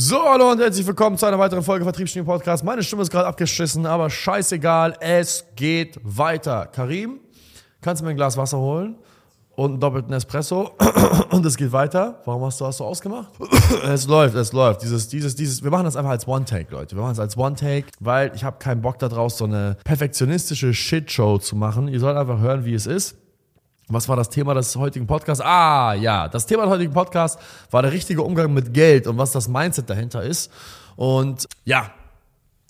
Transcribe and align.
So, 0.00 0.22
hallo 0.22 0.52
und 0.52 0.60
herzlich 0.60 0.86
willkommen 0.86 1.18
zu 1.18 1.26
einer 1.26 1.40
weiteren 1.40 1.64
Folge 1.64 1.82
Vertriebsstimme 1.82 2.24
Podcast. 2.24 2.62
Meine 2.62 2.84
Stimme 2.84 3.02
ist 3.02 3.10
gerade 3.10 3.26
abgeschissen, 3.26 3.84
aber 3.84 4.08
scheißegal, 4.08 4.94
es 5.00 5.44
geht 5.56 5.98
weiter. 6.04 6.66
Karim, 6.66 7.18
kannst 7.80 8.00
du 8.00 8.04
mir 8.04 8.12
ein 8.12 8.16
Glas 8.16 8.36
Wasser 8.36 8.58
holen? 8.58 8.94
Und 9.56 9.72
einen 9.72 9.80
doppelten 9.80 10.12
Espresso. 10.12 10.70
Und 11.30 11.44
es 11.44 11.56
geht 11.56 11.72
weiter. 11.72 12.22
Warum 12.26 12.44
hast 12.44 12.60
du 12.60 12.64
das 12.64 12.76
so 12.76 12.84
ausgemacht? 12.84 13.32
es 13.88 14.06
läuft, 14.06 14.36
es 14.36 14.52
läuft. 14.52 14.84
Dieses, 14.84 15.08
dieses, 15.08 15.34
dieses, 15.34 15.64
wir 15.64 15.72
machen 15.72 15.86
das 15.86 15.96
einfach 15.96 16.12
als 16.12 16.28
One-Take, 16.28 16.70
Leute. 16.70 16.94
Wir 16.94 17.02
machen 17.02 17.14
es 17.14 17.18
als 17.18 17.36
One-Take, 17.36 17.88
weil 17.98 18.30
ich 18.36 18.44
habe 18.44 18.58
keinen 18.60 18.80
Bock 18.80 19.00
daraus, 19.00 19.36
so 19.36 19.46
eine 19.46 19.78
perfektionistische 19.82 20.74
Shitshow 20.74 21.38
zu 21.38 21.56
machen. 21.56 21.88
Ihr 21.88 21.98
sollt 21.98 22.16
einfach 22.16 22.38
hören, 22.38 22.64
wie 22.64 22.74
es 22.74 22.86
ist. 22.86 23.16
Was 23.88 24.08
war 24.08 24.16
das 24.16 24.28
Thema 24.28 24.52
des 24.52 24.76
heutigen 24.76 25.06
Podcasts? 25.06 25.42
Ah, 25.42 25.94
ja, 25.94 26.28
das 26.28 26.44
Thema 26.44 26.64
des 26.64 26.72
heutigen 26.72 26.92
Podcasts 26.92 27.42
war 27.70 27.80
der 27.80 27.92
richtige 27.92 28.22
Umgang 28.22 28.52
mit 28.52 28.74
Geld 28.74 29.06
und 29.06 29.16
was 29.16 29.32
das 29.32 29.48
Mindset 29.48 29.88
dahinter 29.88 30.22
ist. 30.22 30.50
Und 30.96 31.46
ja, 31.64 31.90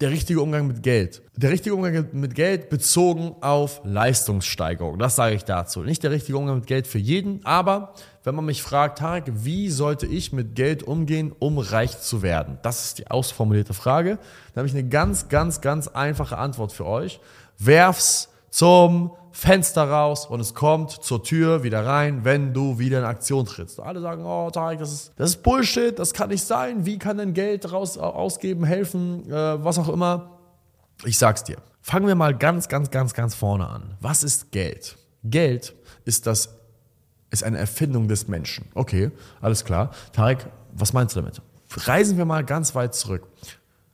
der 0.00 0.10
richtige 0.10 0.40
Umgang 0.40 0.68
mit 0.68 0.84
Geld. 0.84 1.22
Der 1.34 1.50
richtige 1.50 1.74
Umgang 1.74 2.06
mit 2.12 2.36
Geld 2.36 2.70
bezogen 2.70 3.34
auf 3.40 3.80
Leistungssteigerung. 3.82 4.96
Das 4.96 5.16
sage 5.16 5.34
ich 5.34 5.44
dazu. 5.44 5.82
Nicht 5.82 6.04
der 6.04 6.12
richtige 6.12 6.38
Umgang 6.38 6.56
mit 6.56 6.68
Geld 6.68 6.86
für 6.86 6.98
jeden, 6.98 7.44
aber 7.44 7.94
wenn 8.22 8.36
man 8.36 8.44
mich 8.44 8.62
fragt, 8.62 8.98
Tarek, 8.98 9.24
wie 9.28 9.70
sollte 9.70 10.06
ich 10.06 10.32
mit 10.32 10.54
Geld 10.54 10.84
umgehen, 10.84 11.34
um 11.40 11.58
reich 11.58 11.98
zu 11.98 12.22
werden? 12.22 12.58
Das 12.62 12.84
ist 12.84 12.98
die 12.98 13.10
ausformulierte 13.10 13.74
Frage. 13.74 14.20
Da 14.54 14.60
habe 14.60 14.68
ich 14.68 14.74
eine 14.74 14.88
ganz, 14.88 15.28
ganz, 15.28 15.60
ganz 15.60 15.88
einfache 15.88 16.38
Antwort 16.38 16.70
für 16.70 16.86
euch. 16.86 17.18
Werf's 17.58 18.28
zum 18.50 19.10
Fenster 19.38 19.88
raus 19.88 20.26
und 20.26 20.40
es 20.40 20.52
kommt 20.52 20.90
zur 20.90 21.22
Tür 21.22 21.62
wieder 21.62 21.86
rein, 21.86 22.24
wenn 22.24 22.52
du 22.52 22.80
wieder 22.80 22.98
in 22.98 23.04
Aktion 23.04 23.46
trittst. 23.46 23.78
Alle 23.78 24.00
sagen, 24.00 24.24
oh 24.26 24.50
Tarek, 24.50 24.80
das 24.80 24.92
ist, 24.92 25.12
das 25.14 25.30
ist 25.30 25.44
Bullshit, 25.44 25.96
das 25.96 26.12
kann 26.12 26.30
nicht 26.30 26.42
sein. 26.42 26.84
Wie 26.86 26.98
kann 26.98 27.18
denn 27.18 27.34
Geld 27.34 27.70
raus, 27.70 27.98
ausgeben, 27.98 28.64
helfen, 28.64 29.30
äh, 29.30 29.64
was 29.64 29.78
auch 29.78 29.88
immer? 29.90 30.40
Ich 31.04 31.18
sag's 31.18 31.44
dir. 31.44 31.58
Fangen 31.82 32.08
wir 32.08 32.16
mal 32.16 32.36
ganz, 32.36 32.66
ganz, 32.66 32.90
ganz, 32.90 33.14
ganz 33.14 33.36
vorne 33.36 33.68
an. 33.68 33.94
Was 34.00 34.24
ist 34.24 34.50
Geld? 34.50 34.98
Geld 35.22 35.72
ist 36.04 36.26
das 36.26 36.56
ist 37.30 37.44
eine 37.44 37.58
Erfindung 37.58 38.08
des 38.08 38.26
Menschen. 38.26 38.64
Okay, 38.74 39.12
alles 39.40 39.64
klar. 39.64 39.92
Tarek, 40.12 40.48
was 40.72 40.92
meinst 40.92 41.14
du 41.14 41.20
damit? 41.20 41.40
Reisen 41.70 42.18
wir 42.18 42.24
mal 42.24 42.44
ganz 42.44 42.74
weit 42.74 42.92
zurück. 42.92 43.28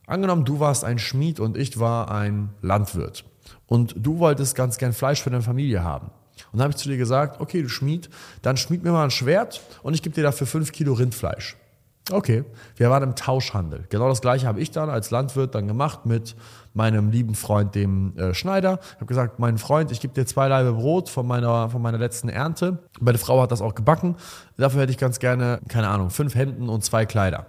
Angenommen, 0.07 0.43
du 0.43 0.59
warst 0.59 0.83
ein 0.83 0.97
Schmied 0.97 1.39
und 1.39 1.55
ich 1.55 1.79
war 1.79 2.09
ein 2.09 2.49
Landwirt 2.63 3.25
und 3.67 3.95
du 3.97 4.19
wolltest 4.19 4.55
ganz 4.55 4.77
gern 4.77 4.93
Fleisch 4.93 5.21
für 5.21 5.29
deine 5.29 5.43
Familie 5.43 5.83
haben. 5.83 6.11
Und 6.51 6.59
dann 6.59 6.63
habe 6.63 6.71
ich 6.71 6.77
zu 6.77 6.89
dir 6.89 6.97
gesagt, 6.97 7.39
okay, 7.39 7.61
du 7.61 7.69
Schmied, 7.69 8.09
dann 8.41 8.57
schmied 8.57 8.83
mir 8.83 8.91
mal 8.91 9.05
ein 9.05 9.11
Schwert 9.11 9.61
und 9.83 9.93
ich 9.93 10.01
gebe 10.01 10.15
dir 10.15 10.23
dafür 10.23 10.47
fünf 10.47 10.71
Kilo 10.71 10.93
Rindfleisch. 10.93 11.57
Okay, 12.11 12.43
wir 12.75 12.91
waren 12.91 13.01
im 13.01 13.15
Tauschhandel. 13.15 13.85
Genau 13.89 14.09
das 14.09 14.21
gleiche 14.21 14.45
habe 14.45 14.59
ich 14.59 14.69
dann 14.69 14.91
als 14.91 15.09
Landwirt 15.09 15.55
dann 15.55 15.67
gemacht 15.67 16.05
mit 16.05 16.35
meinem 16.75 17.09
lieben 17.09 17.33
Freund, 17.33 17.73
dem 17.73 18.15
äh, 18.15 18.35
Schneider. 18.35 18.79
Ich 18.79 18.95
habe 18.97 19.07
gesagt, 19.07 19.39
mein 19.39 19.57
Freund, 19.57 19.91
ich 19.91 20.01
gebe 20.01 20.13
dir 20.13 20.27
zwei 20.27 20.47
Laibe 20.47 20.73
Brot 20.73 21.09
von 21.09 21.25
meiner, 21.25 21.69
von 21.71 21.81
meiner 21.81 21.97
letzten 21.97 22.29
Ernte. 22.29 22.77
Meine 22.99 23.17
Frau 23.17 23.41
hat 23.41 23.51
das 23.51 23.61
auch 23.61 23.73
gebacken. 23.73 24.17
Dafür 24.55 24.81
hätte 24.81 24.91
ich 24.91 24.99
ganz 24.99 25.17
gerne, 25.17 25.59
keine 25.67 25.87
Ahnung, 25.87 26.11
fünf 26.11 26.35
Hemden 26.35 26.69
und 26.69 26.83
zwei 26.83 27.07
Kleider. 27.07 27.47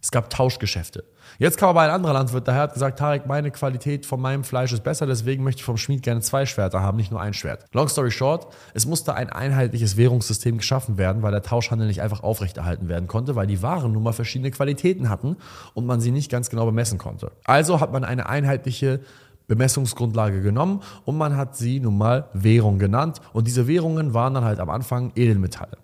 Es 0.00 0.10
gab 0.12 0.30
Tauschgeschäfte. 0.30 1.04
Jetzt 1.38 1.58
kam 1.58 1.70
aber 1.70 1.82
ein 1.82 1.90
anderer 1.90 2.12
Landwirt 2.12 2.46
daher, 2.46 2.62
hat 2.62 2.74
gesagt, 2.74 2.98
Tarek, 2.98 3.26
meine 3.26 3.50
Qualität 3.50 4.06
von 4.06 4.20
meinem 4.20 4.44
Fleisch 4.44 4.72
ist 4.72 4.82
besser, 4.82 5.06
deswegen 5.06 5.44
möchte 5.44 5.60
ich 5.60 5.64
vom 5.64 5.76
Schmied 5.76 6.02
gerne 6.02 6.20
zwei 6.20 6.46
Schwerter 6.46 6.80
haben, 6.80 6.96
nicht 6.96 7.10
nur 7.10 7.20
ein 7.20 7.34
Schwert. 7.34 7.64
Long 7.72 7.88
story 7.88 8.10
short, 8.10 8.46
es 8.74 8.86
musste 8.86 9.14
ein 9.14 9.28
einheitliches 9.28 9.96
Währungssystem 9.96 10.58
geschaffen 10.58 10.98
werden, 10.98 11.22
weil 11.22 11.32
der 11.32 11.42
Tauschhandel 11.42 11.88
nicht 11.88 12.00
einfach 12.00 12.22
aufrechterhalten 12.22 12.88
werden 12.88 13.08
konnte, 13.08 13.36
weil 13.36 13.46
die 13.46 13.62
Waren 13.62 13.92
nun 13.92 14.02
mal 14.02 14.12
verschiedene 14.12 14.50
Qualitäten 14.50 15.08
hatten 15.08 15.36
und 15.74 15.86
man 15.86 16.00
sie 16.00 16.12
nicht 16.12 16.30
ganz 16.30 16.48
genau 16.48 16.64
bemessen 16.66 16.98
konnte. 16.98 17.32
Also 17.44 17.80
hat 17.80 17.92
man 17.92 18.04
eine 18.04 18.28
einheitliche 18.28 19.00
Bemessungsgrundlage 19.48 20.42
genommen 20.42 20.82
und 21.04 21.16
man 21.16 21.36
hat 21.36 21.56
sie 21.56 21.80
nun 21.80 21.98
mal 21.98 22.28
Währung 22.34 22.78
genannt 22.78 23.20
und 23.32 23.46
diese 23.46 23.66
Währungen 23.66 24.14
waren 24.14 24.34
dann 24.34 24.44
halt 24.44 24.60
am 24.60 24.70
Anfang 24.70 25.12
Edelmetalle. 25.16 25.78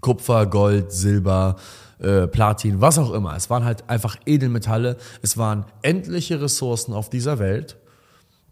Kupfer, 0.00 0.46
Gold, 0.46 0.92
Silber, 0.92 1.56
äh, 2.04 2.26
Platin, 2.26 2.80
was 2.80 2.98
auch 2.98 3.12
immer. 3.12 3.34
Es 3.34 3.50
waren 3.50 3.64
halt 3.64 3.88
einfach 3.88 4.16
Edelmetalle. 4.26 4.96
Es 5.22 5.36
waren 5.38 5.64
endliche 5.82 6.40
Ressourcen 6.40 6.92
auf 6.92 7.10
dieser 7.10 7.38
Welt, 7.38 7.76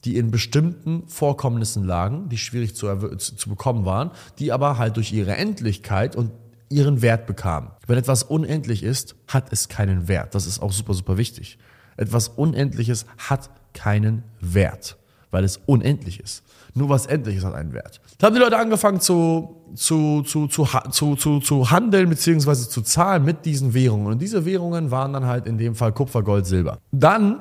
die 0.05 0.17
in 0.17 0.31
bestimmten 0.31 1.07
Vorkommnissen 1.07 1.85
lagen, 1.85 2.29
die 2.29 2.39
schwierig 2.39 2.75
zu, 2.75 2.89
zu 3.17 3.49
bekommen 3.49 3.85
waren, 3.85 4.11
die 4.39 4.53
aber 4.53 4.79
halt 4.79 4.97
durch 4.97 5.13
ihre 5.13 5.37
Endlichkeit 5.37 6.17
und 6.17 6.33
ihren 6.69 7.03
Wert 7.03 7.27
bekamen. 7.27 7.71
Wenn 7.87 7.99
etwas 7.99 8.23
unendlich 8.23 8.83
ist, 8.83 9.15
hat 9.29 9.53
es 9.53 9.69
keinen 9.69 10.09
Wert. 10.09 10.35
Das 10.35 10.47
ist 10.47 10.61
auch 10.61 10.73
super, 10.73 10.95
super 10.95 11.19
wichtig. 11.19 11.59
Etwas 11.97 12.29
Unendliches 12.29 13.07
hat 13.19 13.51
keinen 13.75 14.25
Wert, 14.41 14.97
weil 15.33 15.43
es 15.43 15.61
unendlich 15.67 16.21
ist. 16.21 16.45
Nur 16.75 16.89
was 16.89 17.07
Endliches 17.07 17.45
hat 17.45 17.55
einen 17.55 17.73
Wert. 17.73 18.01
Da 18.19 18.29
haben 18.29 18.35
die 18.35 18.41
Leute 18.41 18.57
angefangen 18.57 19.01
zu, 19.01 19.57
zu, 19.75 20.23
zu, 20.23 20.47
zu, 20.47 20.67
zu, 20.91 21.17
zu, 21.17 21.41
zu 21.41 21.71
handeln 21.71 22.09
bzw. 22.09 22.55
zu 22.55 22.83
zahlen 22.83 23.25
mit 23.25 23.45
diesen 23.45 23.75
Währungen. 23.75 24.07
Und 24.07 24.23
diese 24.23 24.45
Währungen 24.45 24.91
waren 24.91 25.13
dann 25.13 25.27
halt 25.27 25.47
in 25.47 25.59
dem 25.59 25.75
Fall 25.75 25.93
Kupfer, 25.93 26.23
Gold, 26.23 26.47
Silber. 26.47 26.79
Dann 26.93 27.41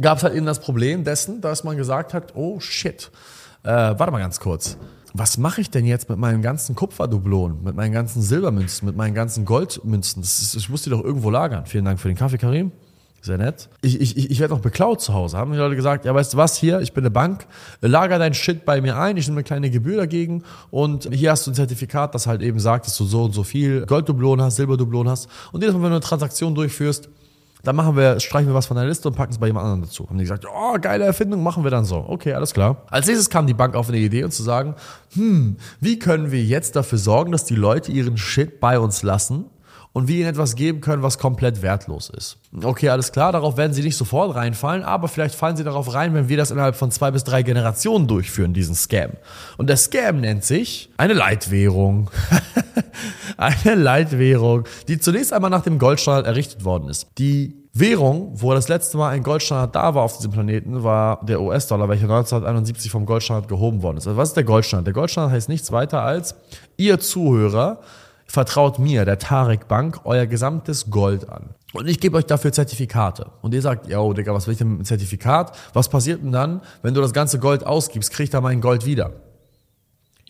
gab 0.00 0.18
es 0.18 0.24
halt 0.24 0.34
eben 0.34 0.46
das 0.46 0.60
Problem 0.60 1.04
dessen, 1.04 1.40
dass 1.40 1.62
man 1.62 1.76
gesagt 1.76 2.14
hat, 2.14 2.34
oh 2.34 2.58
shit, 2.60 3.10
äh, 3.62 3.68
warte 3.68 4.10
mal 4.10 4.18
ganz 4.18 4.40
kurz. 4.40 4.76
Was 5.16 5.38
mache 5.38 5.60
ich 5.60 5.70
denn 5.70 5.84
jetzt 5.84 6.08
mit 6.08 6.18
meinen 6.18 6.42
ganzen 6.42 6.74
Kupferdublonen, 6.74 7.62
mit 7.62 7.76
meinen 7.76 7.92
ganzen 7.92 8.20
Silbermünzen, 8.20 8.86
mit 8.86 8.96
meinen 8.96 9.14
ganzen 9.14 9.44
Goldmünzen? 9.44 10.22
Das 10.22 10.42
ist, 10.42 10.56
ich 10.56 10.68
muss 10.68 10.82
die 10.82 10.90
doch 10.90 11.04
irgendwo 11.04 11.30
lagern. 11.30 11.66
Vielen 11.66 11.84
Dank 11.84 12.00
für 12.00 12.08
den 12.08 12.16
Kaffee, 12.16 12.38
Karim. 12.38 12.72
Sehr 13.24 13.38
nett. 13.38 13.70
Ich, 13.80 13.98
ich, 14.02 14.30
ich 14.30 14.38
werde 14.38 14.52
noch 14.52 14.60
beklaut 14.60 15.00
zu 15.00 15.14
Hause. 15.14 15.38
Haben 15.38 15.52
die 15.52 15.56
Leute 15.56 15.76
gesagt, 15.76 16.04
ja, 16.04 16.14
weißt 16.14 16.34
du 16.34 16.36
was, 16.36 16.58
hier, 16.58 16.80
ich 16.80 16.92
bin 16.92 17.04
eine 17.04 17.10
Bank, 17.10 17.46
lager 17.80 18.18
dein 18.18 18.34
Shit 18.34 18.66
bei 18.66 18.82
mir 18.82 18.98
ein, 18.98 19.16
ich 19.16 19.26
nehme 19.26 19.38
eine 19.38 19.44
kleine 19.44 19.70
Gebühr 19.70 19.96
dagegen 19.96 20.44
und 20.70 21.08
hier 21.10 21.30
hast 21.30 21.46
du 21.46 21.50
ein 21.50 21.54
Zertifikat, 21.54 22.14
das 22.14 22.26
halt 22.26 22.42
eben 22.42 22.60
sagt, 22.60 22.84
dass 22.84 22.98
du 22.98 23.06
so 23.06 23.24
und 23.24 23.32
so 23.32 23.42
viel 23.42 23.86
Golddublonen 23.86 24.44
hast, 24.44 24.56
Silberdublonen 24.56 25.10
hast. 25.10 25.30
Und 25.52 25.62
jedes 25.62 25.74
Mal, 25.74 25.84
wenn 25.84 25.88
du 25.88 25.96
eine 25.96 26.00
Transaktion 26.00 26.54
durchführst, 26.54 27.08
dann 27.62 27.76
machen 27.76 27.96
wir, 27.96 28.20
streichen 28.20 28.48
wir 28.48 28.54
was 28.54 28.66
von 28.66 28.76
deiner 28.76 28.90
Liste 28.90 29.08
und 29.08 29.14
packen 29.14 29.32
es 29.32 29.38
bei 29.38 29.46
jemand 29.46 29.64
anderem 29.64 29.84
dazu. 29.84 30.06
Haben 30.06 30.18
die 30.18 30.24
gesagt, 30.24 30.44
oh, 30.46 30.76
geile 30.78 31.06
Erfindung, 31.06 31.42
machen 31.42 31.64
wir 31.64 31.70
dann 31.70 31.86
so. 31.86 32.04
Okay, 32.06 32.34
alles 32.34 32.52
klar. 32.52 32.82
Als 32.90 33.06
nächstes 33.06 33.30
kam 33.30 33.46
die 33.46 33.54
Bank 33.54 33.74
auf 33.74 33.88
eine 33.88 33.96
Idee 33.96 34.24
und 34.24 34.32
zu 34.32 34.42
sagen, 34.42 34.74
hm, 35.14 35.56
wie 35.80 35.98
können 35.98 36.30
wir 36.30 36.44
jetzt 36.44 36.76
dafür 36.76 36.98
sorgen, 36.98 37.32
dass 37.32 37.46
die 37.46 37.56
Leute 37.56 37.90
ihren 37.90 38.18
Shit 38.18 38.60
bei 38.60 38.78
uns 38.78 39.02
lassen 39.02 39.46
und 39.94 40.08
wir 40.08 40.16
ihnen 40.16 40.28
etwas 40.28 40.56
geben 40.56 40.80
können, 40.80 41.02
was 41.02 41.18
komplett 41.18 41.62
wertlos 41.62 42.10
ist. 42.10 42.36
Okay, 42.62 42.88
alles 42.90 43.12
klar, 43.12 43.30
darauf 43.30 43.56
werden 43.56 43.72
sie 43.72 43.82
nicht 43.82 43.96
sofort 43.96 44.34
reinfallen, 44.34 44.82
aber 44.82 45.06
vielleicht 45.06 45.36
fallen 45.36 45.56
sie 45.56 45.62
darauf 45.62 45.94
rein, 45.94 46.12
wenn 46.14 46.28
wir 46.28 46.36
das 46.36 46.50
innerhalb 46.50 46.74
von 46.74 46.90
zwei 46.90 47.12
bis 47.12 47.22
drei 47.22 47.44
Generationen 47.44 48.08
durchführen, 48.08 48.52
diesen 48.52 48.74
Scam. 48.74 49.12
Und 49.56 49.70
der 49.70 49.76
Scam 49.76 50.20
nennt 50.20 50.44
sich 50.44 50.90
eine 50.96 51.14
Leitwährung. 51.14 52.10
eine 53.36 53.76
Leitwährung, 53.76 54.64
die 54.88 54.98
zunächst 54.98 55.32
einmal 55.32 55.50
nach 55.50 55.62
dem 55.62 55.78
Goldstandard 55.78 56.26
errichtet 56.26 56.64
worden 56.64 56.88
ist. 56.88 57.06
Die 57.18 57.54
Währung, 57.72 58.32
wo 58.34 58.52
das 58.52 58.68
letzte 58.68 58.96
Mal 58.96 59.10
ein 59.10 59.22
Goldstandard 59.22 59.76
da 59.76 59.94
war 59.94 60.02
auf 60.02 60.16
diesem 60.16 60.32
Planeten, 60.32 60.82
war 60.82 61.24
der 61.24 61.40
US-Dollar, 61.40 61.88
welcher 61.88 62.04
1971 62.04 62.90
vom 62.90 63.06
Goldstandard 63.06 63.48
gehoben 63.48 63.82
worden 63.82 63.98
ist. 63.98 64.08
Also 64.08 64.16
was 64.16 64.30
ist 64.30 64.36
der 64.36 64.44
Goldstandard? 64.44 64.88
Der 64.88 64.94
Goldstandard 64.94 65.34
heißt 65.34 65.48
nichts 65.48 65.70
weiter 65.70 66.02
als, 66.02 66.34
ihr 66.76 66.98
Zuhörer 66.98 67.78
vertraut 68.26 68.78
mir, 68.78 69.04
der 69.04 69.18
Tarek 69.18 69.68
Bank, 69.68 70.00
euer 70.04 70.26
gesamtes 70.26 70.90
Gold 70.90 71.28
an. 71.28 71.50
Und 71.72 71.88
ich 71.88 72.00
gebe 72.00 72.16
euch 72.16 72.26
dafür 72.26 72.52
Zertifikate. 72.52 73.26
Und 73.42 73.52
ihr 73.52 73.62
sagt, 73.62 73.88
yo, 73.88 74.12
Digga, 74.12 74.32
was 74.32 74.46
will 74.46 74.52
ich 74.52 74.58
denn 74.58 74.70
mit 74.70 74.78
dem 74.80 74.84
Zertifikat? 74.84 75.56
Was 75.72 75.88
passiert 75.88 76.22
denn 76.22 76.32
dann, 76.32 76.60
wenn 76.82 76.94
du 76.94 77.00
das 77.00 77.12
ganze 77.12 77.38
Gold 77.38 77.66
ausgibst? 77.66 78.12
Krieg 78.12 78.24
ich 78.24 78.30
da 78.30 78.40
mein 78.40 78.60
Gold 78.60 78.86
wieder? 78.86 79.10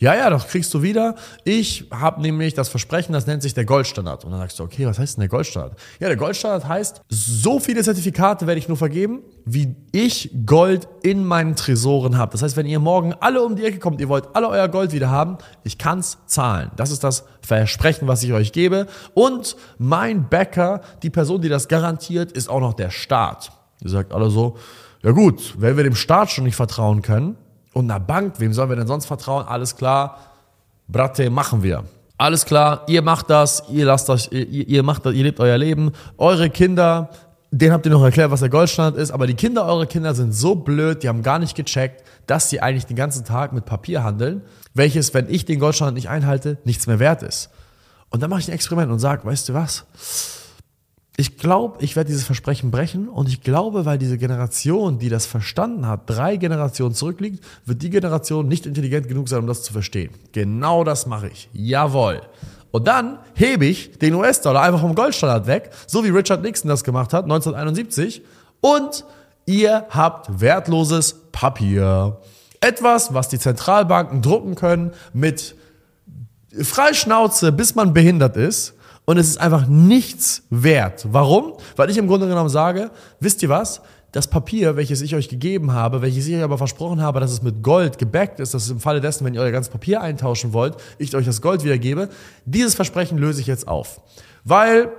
Ja, 0.01 0.15
ja, 0.15 0.29
das 0.29 0.49
kriegst 0.49 0.75
du 0.75 0.83
wieder. 0.83 1.15
Ich 1.45 1.89
habe 1.93 2.21
nämlich 2.21 2.53
das 2.55 2.69
Versprechen, 2.69 3.13
das 3.13 3.27
nennt 3.27 3.43
sich 3.43 3.55
der 3.55 3.65
Goldstandard. 3.65 4.25
Und 4.25 4.33
dann 4.33 4.41
sagst 4.41 4.59
du, 4.59 4.65
okay, 4.65 4.87
was 4.87 4.99
heißt 4.99 5.17
denn 5.17 5.21
der 5.21 5.29
Goldstandard? 5.29 5.79
Ja, 6.01 6.09
der 6.09 6.17
Goldstandard 6.17 6.67
heißt, 6.67 7.03
so 7.09 7.61
viele 7.61 7.83
Zertifikate 7.83 8.47
werde 8.47 8.59
ich 8.59 8.67
nur 8.67 8.77
vergeben, 8.77 9.23
wie 9.45 9.77
ich 9.93 10.31
Gold 10.47 10.89
in 11.03 11.25
meinen 11.25 11.55
Tresoren 11.55 12.19
habe. 12.19 12.33
Das 12.33 12.43
heißt, 12.43 12.57
wenn 12.57 12.67
ihr 12.67 12.81
morgen 12.81 13.15
alle 13.21 13.43
um 13.43 13.55
die 13.55 13.65
Ecke 13.65 13.79
kommt, 13.79 14.01
ihr 14.01 14.09
wollt 14.09 14.35
alle 14.35 14.49
euer 14.49 14.69
Gold 14.69 14.93
wieder 14.93 15.11
haben, 15.11 15.39
ich 15.63 15.79
kann's 15.79 16.19
zahlen. 16.27 16.73
Das 16.77 16.91
ist 16.91 17.05
das 17.05 17.25
Versprechen, 17.41 18.09
was 18.09 18.23
ich 18.25 18.33
euch 18.33 18.51
gebe. 18.51 18.89
Und 19.15 19.57
mein 19.79 20.29
Bäcker, 20.29 20.81
die 21.05 21.11
Person, 21.11 21.41
die 21.41 21.49
das 21.49 21.69
garantiert, 21.69 22.33
ist 22.33 22.49
auch 22.51 22.61
noch 22.61 22.75
der 22.75 22.91
Staat. 22.91 23.53
Ihr 23.81 23.91
sagt 23.91 24.13
alle 24.13 24.31
so, 24.31 24.57
ja 25.03 25.13
gut, 25.13 25.55
wenn 25.59 25.77
wir 25.77 25.85
dem 25.85 25.95
Staat 25.95 26.31
schon 26.31 26.45
nicht 26.45 26.57
vertrauen 26.57 27.03
können, 27.03 27.37
und 27.75 27.91
einer 27.91 28.01
Bank, 28.01 28.35
wem 28.39 28.53
sollen 28.53 28.71
wir 28.71 28.77
denn 28.77 28.87
sonst 28.87 29.07
vertrauen? 29.07 29.47
Alles 29.47 29.77
klar, 29.77 30.19
Bratte, 30.89 31.29
machen 31.29 31.63
wir. 31.63 31.85
Alles 32.17 32.47
klar, 32.47 32.85
ihr 32.87 33.03
macht 33.03 33.29
das, 33.29 33.65
ihr 33.71 33.85
lasst 33.85 34.09
euch, 34.09 34.29
ihr, 34.31 34.69
ihr 34.69 34.83
macht 34.83 35.05
das, 35.05 35.15
ihr 35.15 35.25
lebt 35.25 35.41
euer 35.41 35.59
Leben. 35.59 35.91
Eure 36.17 36.49
Kinder, 36.49 37.11
denen 37.51 37.73
habt 37.73 37.85
ihr 37.87 37.93
noch 37.93 38.05
erklärt, 38.05 38.31
was 38.31 38.41
der 38.41 38.49
Goldstandard 38.49 38.97
ist, 38.97 39.11
aber 39.11 39.27
die 39.27 39.35
Kinder 39.35 39.67
eurer 39.67 39.87
Kinder 39.87 40.15
sind 40.15 40.33
so 40.33 40.55
blöd, 40.55 41.03
die 41.03 41.09
haben 41.09 41.23
gar 41.23 41.41
nicht 41.41 41.57
gecheckt, 41.57 42.05
dass 42.27 42.49
sie 42.51 42.61
eigentlich 42.61 42.87
den 42.87 42.97
ganzen 42.97 43.25
Tag 43.25 43.53
mit 43.53 43.65
Papier 43.65 44.05
handeln, 44.05 44.43
welches, 44.75 45.13
wenn 45.13 45.29
ich 45.29 45.45
den 45.45 45.59
Goldstandard 45.59 45.95
nicht 45.95 46.09
einhalte, 46.09 46.59
nichts 46.65 46.87
mehr 46.87 47.01
wert 47.01 47.23
ist. 47.23 47.51
Und 48.11 48.23
dann 48.23 48.31
mache 48.31 48.41
ich 48.41 48.49
ein 48.49 48.55
Experiment 48.55 48.93
und 48.93 49.01
sage, 49.01 49.25
weißt 49.25 49.49
du 49.49 49.55
was? 49.55 49.85
Glaube, 51.45 51.77
ich 51.85 51.95
werde 51.95 52.09
dieses 52.09 52.25
Versprechen 52.25 52.71
brechen 52.71 53.09
und 53.09 53.29
ich 53.29 53.43
glaube, 53.43 53.85
weil 53.85 53.99
diese 53.99 54.17
Generation, 54.19 54.99
die 54.99 55.11
das 55.11 55.27
verstanden 55.27 55.87
hat, 55.87 56.03
drei 56.07 56.37
Generationen 56.37 56.95
zurückliegt, 56.95 57.45
wird 57.67 57.83
die 57.83 57.91
Generation 57.91 58.49
nicht 58.49 58.67
intelligent 58.67 59.07
genug 59.09 59.29
sein, 59.29 59.41
um 59.41 59.47
das 59.47 59.63
zu 59.63 59.73
verstehen. 59.73 60.11
Genau 60.33 60.83
das 60.83 61.07
mache 61.07 61.29
ich. 61.29 61.49
Jawohl. 61.53 62.23
Und 62.73 62.89
dann 62.89 63.19
hebe 63.35 63.67
ich 63.67 63.99
den 63.99 64.15
US-Dollar 64.15 64.63
einfach 64.63 64.81
vom 64.81 64.97
Goldstandard 64.97 65.47
weg, 65.47 65.71
so 65.87 66.03
wie 66.03 66.09
Richard 66.09 66.43
Nixon 66.43 66.69
das 66.69 66.83
gemacht 66.83 67.13
hat, 67.13 67.25
1971. 67.25 68.23
Und 68.61 69.05
ihr 69.47 69.87
habt 69.91 70.41
wertloses 70.41 71.15
Papier. 71.31 72.19
Etwas, 72.61 73.15
was 73.15 73.29
die 73.29 73.39
Zentralbanken 73.39 74.23
drucken 74.23 74.55
können 74.57 74.93
mit 75.13 75.55
Freischnauze, 76.61 77.53
bis 77.53 77.75
man 77.75 77.93
behindert 77.93 78.37
ist 78.37 78.75
und 79.05 79.19
es 79.19 79.29
ist 79.29 79.41
einfach 79.41 79.67
nichts 79.67 80.43
wert. 80.51 81.07
Warum? 81.11 81.55
Weil 81.77 81.91
ich 81.91 81.99
im 81.99 82.07
Grunde 82.07 82.27
genommen 82.27 82.49
sage, 82.49 82.91
wisst 83.21 83.43
ihr 83.43 83.49
was? 83.49 83.83
Das 84.13 84.29
Papier, 84.29 84.77
welches 84.77 85.03
ich 85.03 85.15
euch 85.17 85.29
gegeben 85.29 85.73
habe, 85.73 86.01
welches 86.01 86.29
ich 86.29 86.37
euch 86.37 86.43
aber 86.43 86.57
versprochen 86.57 87.03
habe, 87.03 87.19
dass 87.19 87.33
es 87.33 87.43
mit 87.43 87.63
Gold 87.63 87.99
gebackt 87.99 88.39
ist, 88.39 88.55
dass 88.55 88.65
es 88.65 88.71
im 88.71 88.79
Falle 88.79 89.01
dessen, 89.01 89.25
wenn 89.25 89.35
ihr 89.35 89.41
euer 89.41 89.51
ganzes 89.51 89.73
Papier 89.73 90.01
eintauschen 90.01 90.53
wollt, 90.53 90.77
ich 90.99 91.15
euch 91.17 91.27
das 91.27 91.43
Gold 91.43 91.65
wiedergebe, 91.65 92.09
dieses 92.45 92.77
Versprechen 92.77 93.19
löse 93.19 93.41
ich 93.41 93.49
jetzt 93.49 93.67
auf. 93.67 94.01
Weil 94.45 94.93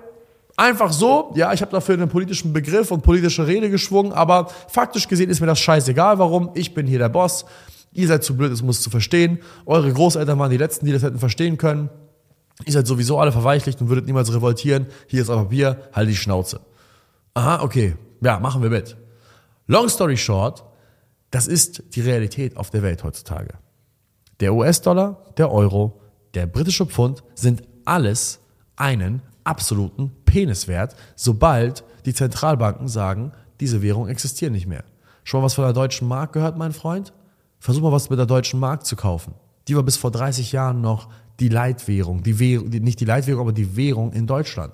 Einfach 0.58 0.94
so, 0.94 1.34
ja, 1.36 1.52
ich 1.52 1.62
habe 1.62 1.72
dafür 1.72 1.96
einen 1.96 2.08
politischen 2.08 2.54
Begriff 2.54 2.90
und 2.90 3.02
politische 3.02 3.46
Rede 3.46 3.70
geschwungen, 3.70 4.14
aber 4.14 4.48
faktisch 4.70 5.08
gesehen 5.10 5.30
ist 5.30 5.42
mir 5.42 5.48
das 5.48 5.60
scheißegal, 5.60 6.18
warum. 6.18 6.52
Ich 6.54 6.74
bin 6.74 6.88
hier 6.88 7.00
der 7.00 7.10
Boss. 7.10 7.46
Ihr 7.92 8.08
seid 8.08 8.24
zu 8.24 8.38
blöd, 8.38 8.54
es 8.54 8.62
muss 8.62 8.82
zu 8.82 8.90
verstehen. 8.90 9.40
Eure 9.66 9.92
Großeltern 9.92 10.40
waren 10.40 10.52
die 10.52 10.58
Letzten, 10.58 10.86
die 10.86 10.94
das 10.94 11.04
hätten 11.04 11.20
verstehen 11.20 11.58
können. 11.58 11.90
Ihr 12.64 12.72
seid 12.72 12.88
sowieso 12.88 13.20
alle 13.20 13.32
verweichlicht 13.32 13.82
und 13.82 13.90
würdet 13.90 14.06
niemals 14.06 14.34
revoltieren. 14.34 14.88
Hier 15.08 15.22
ist 15.22 15.30
euer 15.30 15.44
Papier, 15.44 15.90
halt 15.92 16.10
die 16.10 16.16
Schnauze. 16.16 16.62
Aha, 17.34 17.62
okay. 17.62 17.96
Ja, 18.22 18.40
machen 18.40 18.62
wir 18.62 18.70
mit. 18.70 18.96
Long 19.68 19.90
story 19.90 20.16
short, 20.16 20.64
das 21.32 21.48
ist 21.48 21.84
die 21.96 22.02
Realität 22.02 22.56
auf 22.56 22.70
der 22.70 22.82
Welt 22.82 23.04
heutzutage. 23.04 23.56
Der 24.40 24.54
US-Dollar, 24.54 25.26
der 25.38 25.52
Euro, 25.52 26.00
der 26.34 26.46
britische 26.46 26.86
Pfund 26.86 27.24
sind 27.36 27.64
alles 27.84 28.40
einen 28.76 29.22
absoluten 29.44 30.12
Penis 30.26 30.68
wert, 30.68 30.96
sobald 31.16 31.84
die 32.06 32.14
Zentralbanken 32.14 32.88
sagen, 32.88 33.32
diese 33.60 33.82
Währung 33.82 34.08
existiert 34.08 34.52
nicht 34.52 34.68
mehr. 34.68 34.84
Schon 35.24 35.42
mal 35.42 35.46
was 35.46 35.54
von 35.56 35.66
der 35.66 35.74
deutschen 35.74 36.08
Mark 36.08 36.34
gehört, 36.34 36.58
mein 36.58 36.74
Freund? 36.74 37.14
Versuch 37.60 37.82
mal 37.82 37.92
was 37.92 38.10
mit 38.10 38.20
der 38.20 38.26
deutschen 38.26 38.60
Mark 38.60 38.86
zu 38.86 38.96
kaufen. 38.96 39.34
Die 39.68 39.76
war 39.76 39.84
bis 39.84 39.98
vor 39.98 40.12
30 40.12 40.52
Jahren 40.52 40.82
noch 40.82 41.10
die 41.40 41.50
Leitwährung, 41.50 42.24
die 42.24 42.40
Währung, 42.40 42.70
nicht 42.70 43.00
die 43.00 43.06
Leitwährung, 43.06 43.42
aber 43.42 43.54
die 43.54 43.76
Währung 43.76 44.14
in 44.14 44.28
Deutschland. 44.28 44.74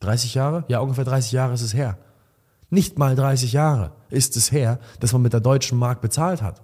30 0.00 0.34
Jahre? 0.34 0.64
Ja, 0.68 0.80
ungefähr 0.80 1.04
30 1.04 1.32
Jahre 1.32 1.54
ist 1.54 1.62
es 1.62 1.74
her. 1.74 1.98
Nicht 2.70 2.98
mal 2.98 3.16
30 3.16 3.52
Jahre 3.52 3.92
ist 4.10 4.36
es 4.36 4.52
her, 4.52 4.78
dass 5.00 5.12
man 5.12 5.22
mit 5.22 5.32
der 5.32 5.40
deutschen 5.40 5.78
Mark 5.78 6.00
bezahlt 6.00 6.42
hat. 6.42 6.62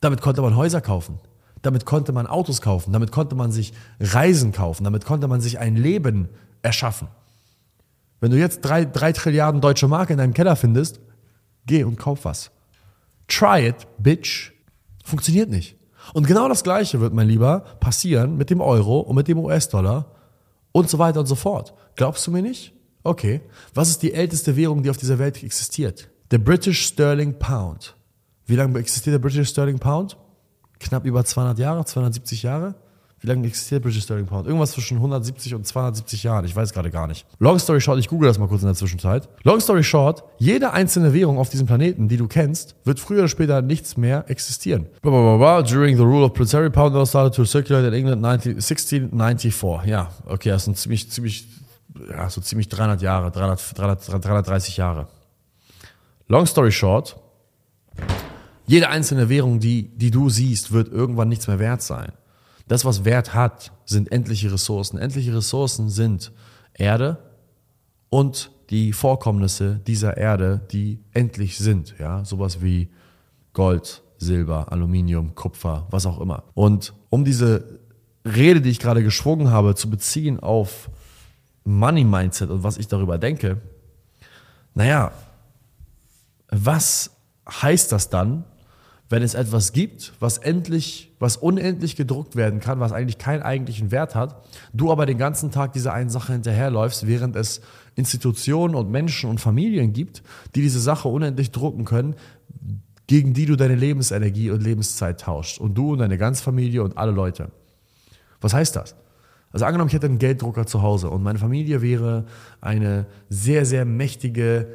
Damit 0.00 0.20
konnte 0.20 0.42
man 0.42 0.56
Häuser 0.56 0.80
kaufen. 0.80 1.18
Damit 1.62 1.86
konnte 1.86 2.12
man 2.12 2.26
Autos 2.26 2.60
kaufen. 2.60 2.92
Damit 2.92 3.10
konnte 3.10 3.34
man 3.34 3.50
sich 3.50 3.72
Reisen 3.98 4.52
kaufen. 4.52 4.84
Damit 4.84 5.04
konnte 5.04 5.28
man 5.28 5.40
sich 5.40 5.58
ein 5.58 5.76
Leben 5.76 6.28
erschaffen. 6.62 7.08
Wenn 8.20 8.30
du 8.30 8.38
jetzt 8.38 8.60
drei, 8.60 8.84
drei 8.84 9.12
Trilliarden 9.12 9.60
deutsche 9.60 9.88
Mark 9.88 10.10
in 10.10 10.18
deinem 10.18 10.34
Keller 10.34 10.56
findest, 10.56 11.00
geh 11.66 11.84
und 11.84 11.96
kauf 11.96 12.24
was. 12.24 12.50
Try 13.28 13.68
it, 13.68 13.86
bitch. 13.98 14.52
Funktioniert 15.04 15.50
nicht. 15.50 15.76
Und 16.12 16.26
genau 16.26 16.48
das 16.48 16.62
Gleiche 16.62 17.00
wird, 17.00 17.14
mein 17.14 17.28
Lieber, 17.28 17.60
passieren 17.80 18.36
mit 18.36 18.50
dem 18.50 18.60
Euro 18.60 19.00
und 19.00 19.16
mit 19.16 19.28
dem 19.28 19.38
US-Dollar 19.38 20.06
und 20.72 20.90
so 20.90 20.98
weiter 20.98 21.20
und 21.20 21.26
so 21.26 21.34
fort. 21.34 21.74
Glaubst 21.96 22.26
du 22.26 22.30
mir 22.30 22.42
nicht? 22.42 22.74
Okay. 23.02 23.40
Was 23.74 23.88
ist 23.88 24.02
die 24.02 24.12
älteste 24.12 24.56
Währung, 24.56 24.82
die 24.82 24.90
auf 24.90 24.96
dieser 24.96 25.18
Welt 25.18 25.42
existiert? 25.42 26.08
Der 26.30 26.38
British 26.38 26.86
Sterling 26.86 27.38
Pound. 27.38 27.94
Wie 28.46 28.56
lange 28.56 28.78
existiert 28.78 29.14
der 29.14 29.18
British 29.18 29.48
Sterling 29.48 29.78
Pound? 29.78 30.16
Knapp 30.80 31.04
über 31.04 31.24
200 31.24 31.58
Jahre, 31.58 31.84
270 31.84 32.42
Jahre? 32.42 32.74
Wie 33.24 33.28
lange 33.28 33.46
existiert 33.46 33.82
British 33.82 34.02
Sterling 34.02 34.26
Pound? 34.26 34.46
Irgendwas 34.46 34.72
zwischen 34.72 34.98
170 34.98 35.54
und 35.54 35.66
270 35.66 36.24
Jahren. 36.24 36.44
Ich 36.44 36.54
weiß 36.54 36.74
gerade 36.74 36.90
gar 36.90 37.06
nicht. 37.06 37.24
Long 37.38 37.58
story 37.58 37.80
short, 37.80 37.98
ich 37.98 38.08
google 38.08 38.28
das 38.28 38.38
mal 38.38 38.48
kurz 38.48 38.60
in 38.60 38.66
der 38.68 38.74
Zwischenzeit. 38.74 39.30
Long 39.44 39.60
story 39.60 39.82
short, 39.82 40.24
jede 40.36 40.74
einzelne 40.74 41.14
Währung 41.14 41.38
auf 41.38 41.48
diesem 41.48 41.66
Planeten, 41.66 42.08
die 42.08 42.18
du 42.18 42.28
kennst, 42.28 42.76
wird 42.84 43.00
früher 43.00 43.20
oder 43.20 43.28
später 43.28 43.62
nichts 43.62 43.96
mehr 43.96 44.28
existieren. 44.28 44.88
During 45.02 45.96
the 45.96 46.02
rule 46.02 46.26
of 46.26 46.34
Prince 46.34 46.54
Harry, 46.54 46.68
Pound 46.68 47.08
started 47.08 47.34
to 47.34 47.46
circulate 47.46 47.86
in 47.86 47.94
England 47.94 48.20
19, 48.20 48.56
1694. 48.56 49.90
Ja, 49.90 50.10
okay, 50.26 50.50
das 50.50 50.66
sind 50.66 50.76
ziemlich, 50.76 51.10
ziemlich, 51.10 51.48
ja, 52.10 52.28
so 52.28 52.42
ziemlich 52.42 52.68
300 52.68 53.00
Jahre, 53.00 53.30
300, 53.30 53.78
300, 53.78 54.22
330 54.22 54.76
Jahre. 54.76 55.06
Long 56.28 56.44
story 56.44 56.72
short, 56.72 57.16
jede 58.66 58.90
einzelne 58.90 59.30
Währung, 59.30 59.60
die, 59.60 59.96
die 59.96 60.10
du 60.10 60.28
siehst, 60.28 60.72
wird 60.72 60.92
irgendwann 60.92 61.30
nichts 61.30 61.46
mehr 61.46 61.58
wert 61.58 61.80
sein. 61.80 62.12
Das, 62.66 62.84
was 62.84 63.04
Wert 63.04 63.34
hat, 63.34 63.72
sind 63.84 64.10
endliche 64.10 64.52
Ressourcen. 64.52 64.98
Endliche 64.98 65.34
Ressourcen 65.34 65.90
sind 65.90 66.32
Erde 66.72 67.18
und 68.08 68.50
die 68.70 68.92
Vorkommnisse 68.92 69.80
dieser 69.86 70.16
Erde, 70.16 70.62
die 70.72 71.00
endlich 71.12 71.58
sind. 71.58 71.94
Ja, 71.98 72.24
sowas 72.24 72.62
wie 72.62 72.88
Gold, 73.52 74.02
Silber, 74.18 74.72
Aluminium, 74.72 75.34
Kupfer, 75.34 75.86
was 75.90 76.06
auch 76.06 76.20
immer. 76.20 76.44
Und 76.54 76.94
um 77.10 77.24
diese 77.24 77.80
Rede, 78.24 78.62
die 78.62 78.70
ich 78.70 78.78
gerade 78.78 79.02
geschwungen 79.02 79.50
habe, 79.50 79.74
zu 79.74 79.90
beziehen 79.90 80.40
auf 80.40 80.90
Money 81.64 82.04
Mindset 82.04 82.50
und 82.50 82.62
was 82.62 82.78
ich 82.78 82.88
darüber 82.88 83.18
denke, 83.18 83.60
naja, 84.74 85.12
was 86.48 87.10
heißt 87.48 87.92
das 87.92 88.08
dann, 88.08 88.44
wenn 89.14 89.22
es 89.22 89.34
etwas 89.34 89.72
gibt, 89.72 90.12
was 90.18 90.38
endlich, 90.38 91.14
was 91.20 91.36
unendlich 91.36 91.94
gedruckt 91.94 92.34
werden 92.34 92.58
kann, 92.58 92.80
was 92.80 92.90
eigentlich 92.90 93.16
keinen 93.16 93.44
eigentlichen 93.44 93.92
Wert 93.92 94.16
hat, 94.16 94.44
du 94.72 94.90
aber 94.90 95.06
den 95.06 95.18
ganzen 95.18 95.52
Tag 95.52 95.72
dieser 95.72 95.92
einen 95.92 96.10
Sache 96.10 96.32
hinterherläufst, 96.32 97.06
während 97.06 97.36
es 97.36 97.60
Institutionen 97.94 98.74
und 98.74 98.90
Menschen 98.90 99.30
und 99.30 99.40
Familien 99.40 99.92
gibt, 99.92 100.24
die 100.56 100.62
diese 100.62 100.80
Sache 100.80 101.06
unendlich 101.06 101.52
drucken 101.52 101.84
können, 101.84 102.16
gegen 103.06 103.34
die 103.34 103.46
du 103.46 103.54
deine 103.54 103.76
Lebensenergie 103.76 104.50
und 104.50 104.64
Lebenszeit 104.64 105.20
tauscht. 105.20 105.60
Und 105.60 105.78
du 105.78 105.92
und 105.92 106.00
deine 106.00 106.18
ganze 106.18 106.42
Familie 106.42 106.82
und 106.82 106.98
alle 106.98 107.12
Leute. 107.12 107.52
Was 108.40 108.52
heißt 108.52 108.74
das? 108.74 108.96
Also 109.52 109.64
angenommen, 109.64 109.90
ich 109.90 109.94
hätte 109.94 110.06
einen 110.06 110.18
Gelddrucker 110.18 110.66
zu 110.66 110.82
Hause 110.82 111.08
und 111.08 111.22
meine 111.22 111.38
Familie 111.38 111.82
wäre 111.82 112.24
eine 112.60 113.06
sehr, 113.28 113.64
sehr 113.64 113.84
mächtige 113.84 114.66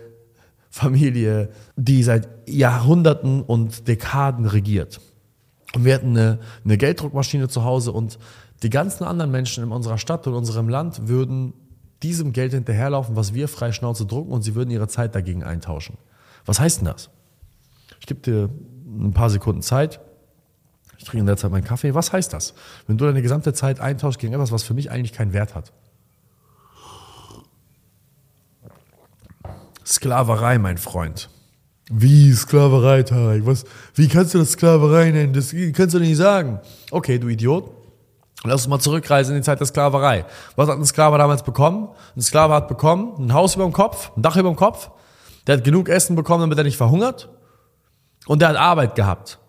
Familie, 0.69 1.49
die 1.75 2.03
seit 2.03 2.29
Jahrhunderten 2.47 3.41
und 3.41 3.87
Dekaden 3.87 4.45
regiert. 4.45 5.01
Und 5.75 5.85
wir 5.85 5.93
hatten 5.93 6.17
eine, 6.17 6.39
eine 6.63 6.77
Gelddruckmaschine 6.77 7.47
zu 7.47 7.63
Hause 7.63 7.91
und 7.91 8.17
die 8.63 8.69
ganzen 8.69 9.03
anderen 9.03 9.31
Menschen 9.31 9.63
in 9.63 9.71
unserer 9.71 9.97
Stadt 9.97 10.27
und 10.27 10.33
unserem 10.33 10.69
Land 10.69 11.07
würden 11.07 11.53
diesem 12.03 12.33
Geld 12.33 12.53
hinterherlaufen, 12.53 13.15
was 13.15 13.33
wir 13.33 13.47
frei 13.47 13.71
Schnauze 13.71 14.05
drucken 14.05 14.31
und 14.31 14.41
sie 14.41 14.55
würden 14.55 14.71
ihre 14.71 14.87
Zeit 14.87 15.15
dagegen 15.15 15.43
eintauschen. 15.43 15.97
Was 16.45 16.59
heißt 16.59 16.79
denn 16.79 16.85
das? 16.85 17.09
Ich 17.99 18.07
gebe 18.07 18.21
dir 18.21 18.49
ein 18.87 19.13
paar 19.13 19.29
Sekunden 19.29 19.61
Zeit. 19.61 19.99
Ich 20.97 21.05
trinke 21.05 21.19
in 21.19 21.25
der 21.25 21.37
Zeit 21.37 21.51
meinen 21.51 21.63
Kaffee. 21.63 21.93
Was 21.93 22.11
heißt 22.11 22.33
das? 22.33 22.53
Wenn 22.87 22.97
du 22.97 23.05
deine 23.05 23.21
gesamte 23.21 23.53
Zeit 23.53 23.79
eintauschst 23.79 24.19
gegen 24.19 24.33
etwas, 24.33 24.51
was 24.51 24.63
für 24.63 24.73
mich 24.73 24.91
eigentlich 24.91 25.13
keinen 25.13 25.33
Wert 25.33 25.55
hat. 25.55 25.71
Sklaverei, 29.85 30.57
mein 30.57 30.77
Freund. 30.77 31.29
Wie 31.91 32.31
Sklaverei, 32.33 33.03
Tarek? 33.03 33.45
Was, 33.45 33.65
wie 33.95 34.07
kannst 34.07 34.33
du 34.33 34.39
das 34.39 34.51
Sklaverei 34.51 35.11
nennen? 35.11 35.33
Das 35.33 35.53
kannst 35.73 35.95
du 35.95 35.99
nicht 35.99 36.17
sagen. 36.17 36.59
Okay, 36.91 37.17
du 37.17 37.27
Idiot. 37.27 37.71
Lass 38.43 38.61
uns 38.61 38.67
mal 38.67 38.79
zurückreisen 38.79 39.35
in 39.35 39.41
die 39.41 39.45
Zeit 39.45 39.59
der 39.59 39.67
Sklaverei. 39.67 40.25
Was 40.55 40.69
hat 40.69 40.77
ein 40.77 40.85
Sklave 40.85 41.17
damals 41.17 41.43
bekommen? 41.43 41.89
Ein 42.15 42.21
Sklave 42.21 42.53
hat 42.53 42.67
bekommen 42.67 43.13
ein 43.17 43.33
Haus 43.33 43.55
über 43.55 43.65
dem 43.65 43.73
Kopf, 43.73 44.11
ein 44.15 44.21
Dach 44.21 44.37
über 44.37 44.49
dem 44.49 44.55
Kopf. 44.55 44.91
Der 45.45 45.57
hat 45.57 45.63
genug 45.63 45.89
Essen 45.89 46.15
bekommen, 46.15 46.41
damit 46.41 46.57
er 46.57 46.63
nicht 46.63 46.77
verhungert. 46.77 47.27
Und 48.27 48.41
der 48.41 48.49
hat 48.49 48.55
Arbeit 48.55 48.95
gehabt. 48.95 49.39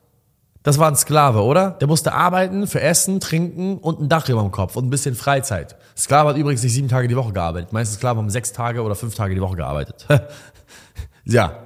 Das 0.62 0.78
war 0.78 0.88
ein 0.88 0.96
Sklave, 0.96 1.42
oder? 1.42 1.70
Der 1.70 1.88
musste 1.88 2.12
arbeiten 2.12 2.66
für 2.66 2.82
Essen, 2.82 3.20
Trinken 3.20 3.78
und 3.78 4.00
ein 4.00 4.08
Dach 4.10 4.28
über 4.28 4.42
dem 4.42 4.50
Kopf 4.50 4.76
und 4.76 4.86
ein 4.86 4.90
bisschen 4.90 5.14
Freizeit. 5.14 5.76
Sklave 5.96 6.30
hat 6.30 6.36
übrigens 6.36 6.62
nicht 6.62 6.74
sieben 6.74 6.88
Tage 6.88 7.08
die 7.08 7.16
Woche 7.16 7.32
gearbeitet. 7.32 7.72
Meistens 7.72 7.96
Sklaven 7.96 8.18
haben 8.18 8.30
sechs 8.30 8.52
Tage 8.52 8.82
oder 8.82 8.94
fünf 8.94 9.14
Tage 9.14 9.34
die 9.34 9.40
Woche 9.40 9.56
gearbeitet. 9.56 10.06
ja. 11.24 11.56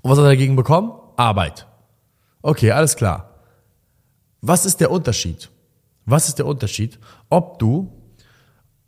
Und 0.00 0.10
was 0.10 0.18
hat 0.18 0.24
er 0.24 0.30
dagegen 0.30 0.56
bekommen? 0.56 0.92
Arbeit. 1.16 1.66
Okay, 2.42 2.72
alles 2.72 2.96
klar. 2.96 3.30
Was 4.40 4.66
ist 4.66 4.80
der 4.80 4.90
Unterschied? 4.90 5.50
Was 6.04 6.26
ist 6.26 6.40
der 6.40 6.46
Unterschied, 6.46 6.98
ob 7.30 7.60
du 7.60 7.92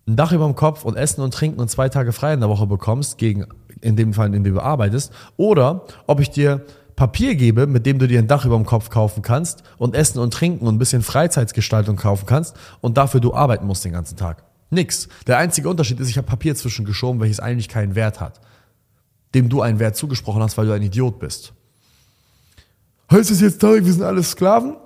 ein 0.09 0.17
Dach 0.17 0.33
über 0.33 0.45
dem 0.45 0.57
Kopf 0.57 0.85
und 0.85 0.97
Essen 0.97 1.21
und 1.21 1.33
Trinken 1.33 1.61
und 1.61 1.71
zwei 1.71 1.89
Tage 1.89 2.13
frei 2.13 2.35
in 2.35 2.41
der 2.41 2.49
Woche 2.49 2.67
bekommst, 2.67 3.17
gegen, 3.17 3.47
in 3.81 3.95
dem 3.95 4.13
Fall, 4.13 4.35
in 4.35 4.43
dem 4.43 4.55
du 4.55 4.61
arbeitest, 4.61 5.13
oder 5.37 5.87
ob 6.09 6.19
ich 6.19 6.31
dir 6.31 6.67
Papier 6.97 7.35
gebe, 7.35 7.67
mit 7.67 7.87
dem 7.87 7.99
du 7.99 8.07
dir 8.07 8.19
ein 8.21 8.29
Dach 8.29 8.45
über 8.45 8.57
dem 8.57 8.67
Kopf 8.67 8.89
kaufen 8.91 9.23
kannst 9.23 9.63
und 9.79 9.95
Essen 9.95 10.19
und 10.19 10.33
Trinken 10.33 10.67
und 10.67 10.77
ein 10.77 10.79
bisschen 10.79 11.03
Freizeitsgestaltung 11.03 11.97
kaufen 11.97 12.27
kannst 12.27 12.57
und 12.81 12.97
dafür 12.97 13.21
du 13.21 13.35
arbeiten 13.35 13.67
musst 13.67 13.85
den 13.85 13.93
ganzen 13.93 14.17
Tag. 14.17 14.45
Nix. 14.71 15.09
Der 15.27 15.39
einzige 15.39 15.69
Unterschied 15.69 16.01
ist, 16.01 16.09
ich 16.09 16.17
habe 16.17 16.27
Papier 16.27 16.55
zwischengeschoben, 16.55 17.21
welches 17.21 17.41
eigentlich 17.41 17.69
keinen 17.69 17.95
Wert 17.95 18.21
hat. 18.21 18.41
Dem 19.35 19.49
du 19.49 19.63
einen 19.63 19.79
Wert 19.79 19.97
zugesprochen 19.97 20.43
hast, 20.43 20.57
weil 20.57 20.67
du 20.67 20.73
ein 20.73 20.83
Idiot 20.83 21.19
bist. 21.19 21.53
Heißt 23.11 23.31
es 23.31 23.41
jetzt, 23.41 23.63
wir 23.63 23.83
sind 23.83 24.03
alle 24.03 24.23
Sklaven? 24.23 24.77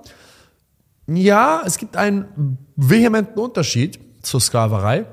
Ja, 1.07 1.63
es 1.65 1.77
gibt 1.77 1.97
einen 1.97 2.57
vehementen 2.75 3.39
Unterschied 3.39 3.99
zur 4.21 4.41
Sklaverei. 4.41 5.05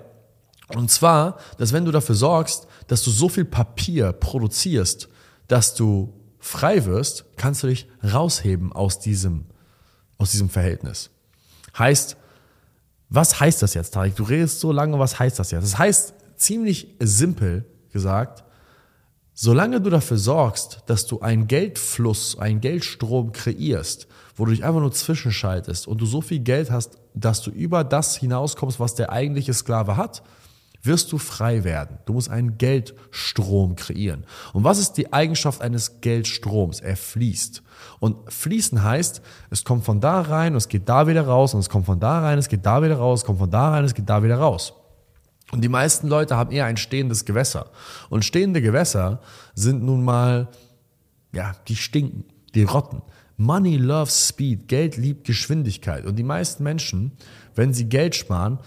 Und 0.75 0.91
zwar, 0.91 1.39
dass 1.59 1.73
wenn 1.73 1.85
du 1.85 1.93
dafür 1.93 2.15
sorgst, 2.15 2.67
dass 2.89 3.03
du 3.03 3.11
so 3.11 3.29
viel 3.29 3.45
Papier 3.45 4.13
produzierst, 4.13 5.09
dass 5.49 5.75
du 5.75 6.13
frei 6.47 6.85
wirst, 6.85 7.25
kannst 7.37 7.63
du 7.63 7.67
dich 7.67 7.89
rausheben 8.05 8.73
aus 8.73 9.01
diesem, 9.01 9.47
aus 10.17 10.31
diesem 10.31 10.49
Verhältnis. 10.49 11.11
Heißt, 11.77 12.17
was 13.09 13.41
heißt 13.41 13.63
das 13.63 13.75
jetzt, 13.75 13.95
Tarek? 13.95 14.17
Du 14.17 14.23
redest 14.23 14.61
so 14.61 14.73
lange, 14.73 14.99
was 14.99 15.19
heißt 15.19 15.39
das 15.39 15.51
jetzt? 15.51 15.65
Das 15.65 15.79
heißt, 15.79 16.15
ziemlich 16.37 16.95
simpel 17.01 17.65
gesagt, 17.93 18.45
solange 19.35 19.81
du 19.81 19.91
dafür 19.91 20.19
sorgst, 20.19 20.83
dass 20.87 21.07
du 21.07 21.21
einen 21.21 21.49
Geldfluss, 21.49 22.39
einen 22.39 22.61
Geldstrom 22.61 23.33
kreierst, 23.33 24.07
wo 24.37 24.45
du 24.45 24.53
dich 24.53 24.65
einfach 24.65 24.81
nur 24.81 24.93
zwischenschaltest 24.93 25.89
und 25.89 26.01
du 26.01 26.07
so 26.07 26.21
viel 26.21 26.41
Geld 26.41 26.71
hast, 26.71 26.99
dass 27.15 27.43
du 27.43 27.51
über 27.51 27.83
das 27.83 28.17
hinauskommst, 28.17 28.79
was 28.79 28.95
der 28.95 29.11
eigentliche 29.11 29.53
Sklave 29.53 29.97
hat, 29.97 30.23
wirst 30.87 31.13
du 31.13 31.19
frei 31.19 31.65
werden. 31.65 31.99
Du 32.07 32.15
musst 32.15 32.31
einen 32.31 32.59
Geldstrom 32.59 33.77
kreieren. 33.77 34.25
Und 34.53 34.65
was 34.65 34.79
ist 34.79 34.93
die 34.93 35.13
Eigenschaft 35.13 35.61
eines 35.61 36.01
Geldstroms? 36.01 36.81
Er 36.81 36.97
fließt. 36.97 37.63
Und 38.01 38.33
fließen 38.33 38.83
heißt, 38.83 39.21
es 39.51 39.65
kommt 39.65 39.85
von 39.85 40.01
da 40.01 40.21
rein 40.21 40.53
und 40.53 40.59
es 40.59 40.69
geht 40.69 40.89
da 40.89 41.07
wieder 41.07 41.27
raus 41.27 41.55
und 41.55 41.61
es 41.61 41.69
kommt 41.69 41.87
von 41.87 42.01
da 42.01 42.21
rein, 42.21 42.39
es 42.39 42.49
geht 42.49 42.65
da 42.65 42.83
wieder 42.83 42.97
raus, 42.97 43.21
es 43.21 43.27
kommt 43.27 43.39
von 43.39 43.51
da 43.51 43.71
rein, 43.71 43.85
es 43.85 43.95
geht 43.95 44.09
da 44.09 44.23
wieder 44.23 44.37
raus. 44.37 44.73
Und 45.53 45.63
die 45.63 45.69
meisten 45.69 46.09
Leute 46.09 46.37
haben 46.37 46.51
eher 46.51 46.65
ein 46.65 46.77
stehendes 46.77 47.25
Gewässer. 47.25 47.71
Und 48.09 48.25
stehende 48.25 48.61
Gewässer 48.61 49.21
sind 49.55 49.83
nun 49.85 50.05
mal, 50.05 50.49
ja, 51.33 51.55
die 51.69 51.77
stinken, 51.77 52.25
die 52.55 52.65
rotten. 52.65 53.03
Money 53.37 53.77
loves 53.77 54.29
speed. 54.29 54.67
Geld 54.67 54.97
liebt 54.97 55.27
Geschwindigkeit. 55.27 56.07
Und 56.07 56.17
die 56.17 56.25
meisten 56.25 56.65
Menschen, 56.65 57.13
wenn 57.55 57.75
sie 57.75 57.89
Geld 57.89 58.17
sparen, 58.17 58.59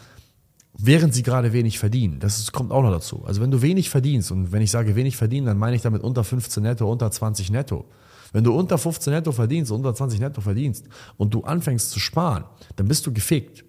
während 0.81 1.13
sie 1.13 1.23
gerade 1.23 1.53
wenig 1.53 1.77
verdienen. 1.79 2.19
Das 2.19 2.51
kommt 2.51 2.71
auch 2.71 2.81
noch 2.81 2.91
dazu. 2.91 3.23
Also 3.25 3.41
wenn 3.41 3.51
du 3.51 3.61
wenig 3.61 3.89
verdienst, 3.89 4.31
und 4.31 4.51
wenn 4.51 4.61
ich 4.61 4.71
sage 4.71 4.95
wenig 4.95 5.17
verdienen, 5.17 5.47
dann 5.47 5.57
meine 5.57 5.75
ich 5.75 5.81
damit 5.81 6.03
unter 6.03 6.23
15 6.23 6.63
netto, 6.63 6.89
unter 6.89 7.11
20 7.11 7.51
netto. 7.51 7.85
Wenn 8.31 8.43
du 8.43 8.53
unter 8.53 8.77
15 8.77 9.13
netto 9.13 9.31
verdienst, 9.31 9.71
unter 9.71 9.93
20 9.93 10.19
netto 10.19 10.41
verdienst 10.41 10.85
und 11.17 11.33
du 11.33 11.43
anfängst 11.43 11.91
zu 11.91 11.99
sparen, 11.99 12.45
dann 12.75 12.87
bist 12.87 13.05
du 13.05 13.13
gefickt. 13.13 13.65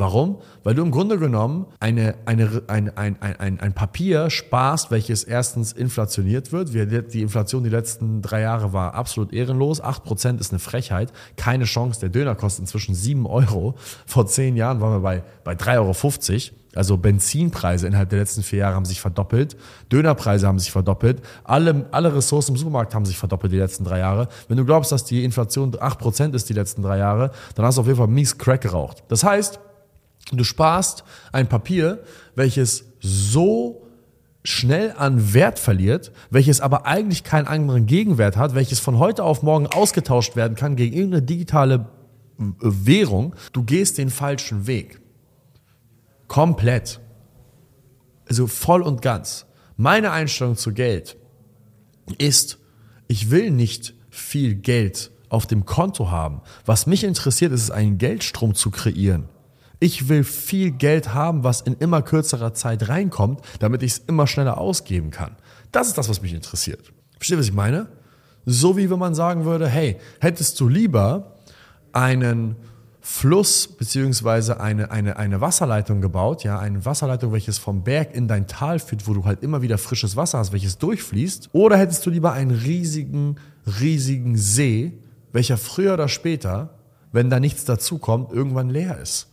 Warum? 0.00 0.38
Weil 0.64 0.74
du 0.74 0.82
im 0.82 0.90
Grunde 0.90 1.18
genommen 1.18 1.66
eine, 1.78 2.14
eine, 2.24 2.62
ein, 2.68 2.96
ein, 2.96 3.20
ein, 3.20 3.60
ein 3.60 3.72
Papier 3.74 4.30
sparst, 4.30 4.90
welches 4.90 5.24
erstens 5.24 5.72
inflationiert 5.72 6.52
wird. 6.52 6.72
Die 7.12 7.20
Inflation 7.20 7.64
die 7.64 7.70
letzten 7.70 8.22
drei 8.22 8.40
Jahre 8.40 8.72
war 8.72 8.94
absolut 8.94 9.32
ehrenlos. 9.34 9.82
8% 9.82 10.40
ist 10.40 10.52
eine 10.52 10.58
Frechheit. 10.58 11.12
Keine 11.36 11.64
Chance. 11.64 12.00
Der 12.00 12.08
Döner 12.08 12.34
kostet 12.34 12.62
inzwischen 12.62 12.94
7 12.94 13.26
Euro. 13.26 13.74
Vor 14.06 14.26
10 14.26 14.56
Jahren 14.56 14.80
waren 14.80 14.94
wir 14.94 15.00
bei, 15.00 15.22
bei 15.44 15.52
3,50 15.52 15.76
Euro. 16.50 16.56
Also 16.74 16.96
Benzinpreise 16.96 17.86
innerhalb 17.86 18.08
der 18.08 18.20
letzten 18.20 18.42
vier 18.42 18.60
Jahre 18.60 18.76
haben 18.76 18.84
sich 18.84 19.00
verdoppelt, 19.00 19.56
Dönerpreise 19.90 20.46
haben 20.46 20.60
sich 20.60 20.70
verdoppelt, 20.70 21.20
alle, 21.42 21.86
alle 21.90 22.14
Ressourcen 22.14 22.52
im 22.52 22.56
Supermarkt 22.56 22.94
haben 22.94 23.04
sich 23.04 23.18
verdoppelt 23.18 23.52
die 23.52 23.58
letzten 23.58 23.82
drei 23.82 23.98
Jahre. 23.98 24.28
Wenn 24.46 24.56
du 24.56 24.64
glaubst, 24.64 24.92
dass 24.92 25.04
die 25.04 25.24
Inflation 25.24 25.72
8% 25.72 26.32
ist 26.32 26.48
die 26.48 26.52
letzten 26.52 26.82
drei 26.82 26.98
Jahre, 26.98 27.32
dann 27.56 27.66
hast 27.66 27.76
du 27.76 27.80
auf 27.80 27.88
jeden 27.88 27.98
Fall 27.98 28.06
mies 28.06 28.38
Crack 28.38 28.60
geraucht. 28.60 29.02
Das 29.08 29.24
heißt, 29.24 29.58
Du 30.32 30.44
sparst 30.44 31.04
ein 31.32 31.48
Papier, 31.48 32.04
welches 32.34 32.84
so 33.00 33.86
schnell 34.44 34.94
an 34.96 35.34
Wert 35.34 35.58
verliert, 35.58 36.12
welches 36.30 36.60
aber 36.60 36.86
eigentlich 36.86 37.24
keinen 37.24 37.46
anderen 37.46 37.86
Gegenwert 37.86 38.36
hat, 38.36 38.54
welches 38.54 38.80
von 38.80 38.98
heute 38.98 39.24
auf 39.24 39.42
morgen 39.42 39.66
ausgetauscht 39.66 40.36
werden 40.36 40.56
kann 40.56 40.76
gegen 40.76 40.94
irgendeine 40.94 41.22
digitale 41.22 41.86
äh, 42.38 42.44
Währung. 42.60 43.34
Du 43.52 43.64
gehst 43.64 43.98
den 43.98 44.10
falschen 44.10 44.66
Weg. 44.66 45.00
Komplett. 46.26 47.00
Also 48.28 48.46
voll 48.46 48.82
und 48.82 49.02
ganz. 49.02 49.46
Meine 49.76 50.12
Einstellung 50.12 50.56
zu 50.56 50.72
Geld 50.72 51.16
ist, 52.18 52.58
ich 53.08 53.30
will 53.30 53.50
nicht 53.50 53.94
viel 54.08 54.54
Geld 54.54 55.10
auf 55.28 55.46
dem 55.46 55.64
Konto 55.64 56.10
haben. 56.10 56.40
Was 56.64 56.86
mich 56.86 57.04
interessiert, 57.04 57.52
ist 57.52 57.64
es, 57.64 57.70
einen 57.70 57.98
Geldstrom 57.98 58.54
zu 58.54 58.70
kreieren. 58.70 59.28
Ich 59.80 60.08
will 60.08 60.24
viel 60.24 60.70
Geld 60.70 61.14
haben, 61.14 61.42
was 61.42 61.62
in 61.62 61.74
immer 61.74 62.02
kürzerer 62.02 62.52
Zeit 62.52 62.88
reinkommt, 62.88 63.40
damit 63.58 63.82
ich 63.82 63.92
es 63.92 63.98
immer 64.06 64.26
schneller 64.26 64.58
ausgeben 64.58 65.10
kann. 65.10 65.36
Das 65.72 65.88
ist 65.88 65.96
das, 65.96 66.08
was 66.10 66.20
mich 66.20 66.34
interessiert. 66.34 66.92
Versteht, 67.16 67.38
was 67.38 67.46
ich 67.46 67.54
meine? 67.54 67.88
So 68.44 68.76
wie 68.76 68.90
wenn 68.90 68.98
man 68.98 69.14
sagen 69.14 69.46
würde, 69.46 69.68
hey, 69.68 69.96
hättest 70.20 70.60
du 70.60 70.68
lieber 70.68 71.36
einen 71.92 72.56
Fluss 73.00 73.66
beziehungsweise 73.66 74.60
eine, 74.60 74.90
eine, 74.90 75.16
eine 75.16 75.40
Wasserleitung 75.40 76.02
gebaut, 76.02 76.44
ja, 76.44 76.58
eine 76.58 76.84
Wasserleitung, 76.84 77.32
welches 77.32 77.58
vom 77.58 77.82
Berg 77.82 78.14
in 78.14 78.28
dein 78.28 78.46
Tal 78.46 78.78
führt, 78.78 79.08
wo 79.08 79.14
du 79.14 79.24
halt 79.24 79.42
immer 79.42 79.62
wieder 79.62 79.78
frisches 79.78 80.16
Wasser 80.16 80.38
hast, 80.38 80.52
welches 80.52 80.76
durchfließt, 80.76 81.48
oder 81.52 81.78
hättest 81.78 82.04
du 82.04 82.10
lieber 82.10 82.32
einen 82.32 82.50
riesigen, 82.50 83.36
riesigen 83.80 84.36
See, 84.36 84.98
welcher 85.32 85.56
früher 85.56 85.94
oder 85.94 86.08
später, 86.08 86.74
wenn 87.12 87.30
da 87.30 87.40
nichts 87.40 87.64
dazukommt, 87.64 88.32
irgendwann 88.32 88.68
leer 88.68 88.98
ist? 88.98 89.29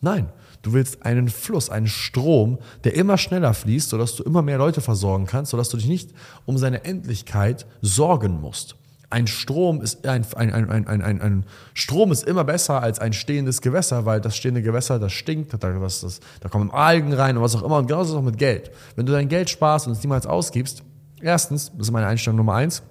Nein, 0.00 0.28
du 0.62 0.72
willst 0.72 1.04
einen 1.04 1.28
Fluss, 1.28 1.70
einen 1.70 1.88
Strom, 1.88 2.58
der 2.84 2.94
immer 2.94 3.18
schneller 3.18 3.52
fließt, 3.54 3.90
sodass 3.90 4.14
du 4.14 4.22
immer 4.22 4.42
mehr 4.42 4.58
Leute 4.58 4.80
versorgen 4.80 5.26
kannst, 5.26 5.50
sodass 5.50 5.70
du 5.70 5.76
dich 5.76 5.88
nicht 5.88 6.10
um 6.46 6.56
seine 6.58 6.84
Endlichkeit 6.84 7.66
sorgen 7.82 8.40
musst. 8.40 8.76
Ein 9.10 9.26
Strom 9.26 9.80
ist 9.80 10.06
ein, 10.06 10.24
ein, 10.36 10.52
ein, 10.52 10.86
ein, 10.86 11.00
ein, 11.00 11.20
ein 11.22 11.46
Strom 11.72 12.12
ist 12.12 12.24
immer 12.24 12.44
besser 12.44 12.82
als 12.82 12.98
ein 12.98 13.14
stehendes 13.14 13.62
Gewässer, 13.62 14.04
weil 14.04 14.20
das 14.20 14.36
stehende 14.36 14.60
Gewässer, 14.60 14.98
das 14.98 15.12
stinkt, 15.12 15.54
da, 15.54 15.80
was, 15.80 16.02
das, 16.02 16.20
da 16.40 16.50
kommen 16.50 16.70
Algen 16.70 17.14
rein 17.14 17.38
und 17.38 17.42
was 17.42 17.56
auch 17.56 17.62
immer. 17.62 17.78
Und 17.78 17.86
genauso 17.86 18.10
ist 18.10 18.10
es 18.10 18.16
auch 18.16 18.22
mit 18.22 18.36
Geld. 18.36 18.70
Wenn 18.96 19.06
du 19.06 19.12
dein 19.12 19.28
Geld 19.28 19.48
sparst 19.48 19.86
und 19.86 19.94
es 19.94 20.02
niemals 20.02 20.26
ausgibst, 20.26 20.82
erstens, 21.22 21.72
das 21.72 21.86
ist 21.86 21.90
meine 21.90 22.06
Einstellung 22.06 22.36
Nummer 22.36 22.54
eins, 22.54 22.82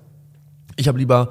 ich 0.76 0.88
habe 0.88 0.98
lieber 0.98 1.30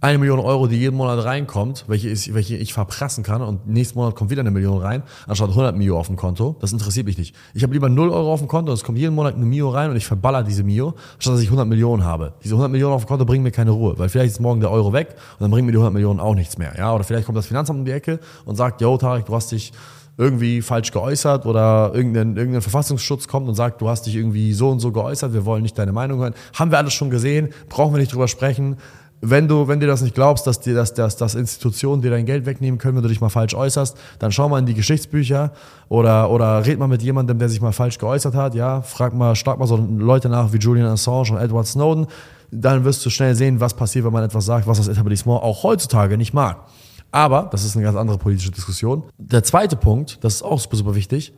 eine 0.00 0.18
Million 0.18 0.40
Euro, 0.40 0.66
die 0.66 0.76
jeden 0.76 0.96
Monat 0.96 1.24
reinkommt, 1.24 1.84
welche 1.86 2.08
ich, 2.08 2.32
welche 2.32 2.56
ich 2.56 2.72
verprassen 2.72 3.22
kann 3.22 3.42
und 3.42 3.66
nächsten 3.66 3.98
Monat 3.98 4.16
kommt 4.16 4.30
wieder 4.30 4.40
eine 4.40 4.50
Million 4.50 4.80
rein, 4.80 5.02
anstatt 5.26 5.50
100 5.50 5.76
Mio 5.76 5.98
auf 5.98 6.06
dem 6.06 6.16
Konto. 6.16 6.56
Das 6.60 6.72
interessiert 6.72 7.06
mich 7.06 7.18
nicht. 7.18 7.36
Ich 7.52 7.62
habe 7.62 7.74
lieber 7.74 7.90
0 7.90 8.08
Euro 8.08 8.32
auf 8.32 8.40
dem 8.40 8.48
Konto 8.48 8.72
und 8.72 8.78
es 8.78 8.84
kommt 8.84 8.98
jeden 8.98 9.14
Monat 9.14 9.34
eine 9.34 9.44
Mio 9.44 9.68
rein 9.68 9.90
und 9.90 9.96
ich 9.96 10.06
verballer 10.06 10.42
diese 10.42 10.64
Mio, 10.64 10.94
anstatt 11.14 11.34
dass 11.34 11.40
ich 11.40 11.48
100 11.48 11.66
Millionen 11.66 12.04
habe. 12.04 12.32
Diese 12.42 12.54
100 12.54 12.70
Millionen 12.72 12.94
auf 12.94 13.04
dem 13.04 13.08
Konto 13.08 13.26
bringen 13.26 13.42
mir 13.42 13.50
keine 13.50 13.72
Ruhe, 13.72 13.98
weil 13.98 14.08
vielleicht 14.08 14.32
ist 14.32 14.40
morgen 14.40 14.60
der 14.60 14.70
Euro 14.70 14.92
weg 14.94 15.08
und 15.38 15.42
dann 15.42 15.50
bringen 15.50 15.66
mir 15.66 15.72
die 15.72 15.78
100 15.78 15.92
Millionen 15.92 16.18
auch 16.18 16.34
nichts 16.34 16.56
mehr. 16.56 16.72
Ja, 16.78 16.94
oder 16.94 17.04
vielleicht 17.04 17.26
kommt 17.26 17.36
das 17.36 17.46
Finanzamt 17.46 17.78
um 17.78 17.84
die 17.84 17.92
Ecke 17.92 18.20
und 18.46 18.56
sagt, 18.56 18.80
yo 18.80 18.96
Tarek, 18.96 19.26
du 19.26 19.34
hast 19.34 19.52
dich 19.52 19.72
irgendwie 20.16 20.60
falsch 20.60 20.92
geäußert 20.92 21.46
oder 21.46 21.92
irgendein, 21.94 22.36
irgendein 22.36 22.62
Verfassungsschutz 22.62 23.28
kommt 23.28 23.48
und 23.48 23.54
sagt, 23.54 23.80
du 23.80 23.88
hast 23.88 24.06
dich 24.06 24.16
irgendwie 24.16 24.52
so 24.52 24.68
und 24.70 24.80
so 24.80 24.92
geäußert, 24.92 25.32
wir 25.32 25.44
wollen 25.44 25.62
nicht 25.62 25.78
deine 25.78 25.92
Meinung 25.92 26.20
hören. 26.20 26.34
Haben 26.58 26.70
wir 26.70 26.78
alles 26.78 26.92
schon 26.92 27.10
gesehen, 27.10 27.50
brauchen 27.68 27.94
wir 27.94 27.98
nicht 27.98 28.12
drüber 28.12 28.28
sprechen 28.28 28.76
wenn 29.22 29.48
du, 29.48 29.68
wenn 29.68 29.80
dir 29.80 29.86
das 29.86 30.00
nicht 30.02 30.14
glaubst, 30.14 30.46
dass 30.46 30.60
dir 30.60 30.74
das, 30.74 30.94
dass, 30.94 31.16
dass 31.16 31.34
Institutionen 31.34 32.00
dir 32.00 32.10
dein 32.10 32.24
Geld 32.24 32.46
wegnehmen 32.46 32.78
können, 32.78 32.96
wenn 32.96 33.02
du 33.02 33.08
dich 33.08 33.20
mal 33.20 33.28
falsch 33.28 33.54
äußerst, 33.54 33.96
dann 34.18 34.32
schau 34.32 34.48
mal 34.48 34.58
in 34.58 34.66
die 34.66 34.74
Geschichtsbücher 34.74 35.52
oder, 35.88 36.30
oder 36.30 36.64
red 36.64 36.78
mal 36.78 36.88
mit 36.88 37.02
jemandem, 37.02 37.38
der 37.38 37.48
sich 37.48 37.60
mal 37.60 37.72
falsch 37.72 37.98
geäußert 37.98 38.34
hat, 38.34 38.54
ja, 38.54 38.80
frag 38.82 39.12
mal, 39.14 39.36
schlag 39.36 39.58
mal 39.58 39.66
so 39.66 39.76
Leute 39.76 40.28
nach 40.28 40.52
wie 40.52 40.58
Julian 40.58 40.86
Assange 40.86 41.32
und 41.32 41.38
Edward 41.38 41.66
Snowden, 41.66 42.06
dann 42.50 42.84
wirst 42.84 43.04
du 43.04 43.10
schnell 43.10 43.34
sehen, 43.34 43.60
was 43.60 43.74
passiert, 43.74 44.04
wenn 44.04 44.12
man 44.12 44.24
etwas 44.24 44.46
sagt, 44.46 44.66
was 44.66 44.78
das 44.78 44.88
Etablissement 44.88 45.42
auch 45.42 45.62
heutzutage 45.62 46.16
nicht 46.16 46.32
mag. 46.32 46.64
Aber, 47.12 47.48
das 47.50 47.64
ist 47.64 47.76
eine 47.76 47.84
ganz 47.84 47.96
andere 47.96 48.18
politische 48.18 48.50
Diskussion. 48.50 49.04
Der 49.18 49.42
zweite 49.42 49.76
Punkt, 49.76 50.18
das 50.22 50.36
ist 50.36 50.42
auch 50.42 50.60
super, 50.60 50.76
super 50.76 50.94
wichtig, 50.94 51.32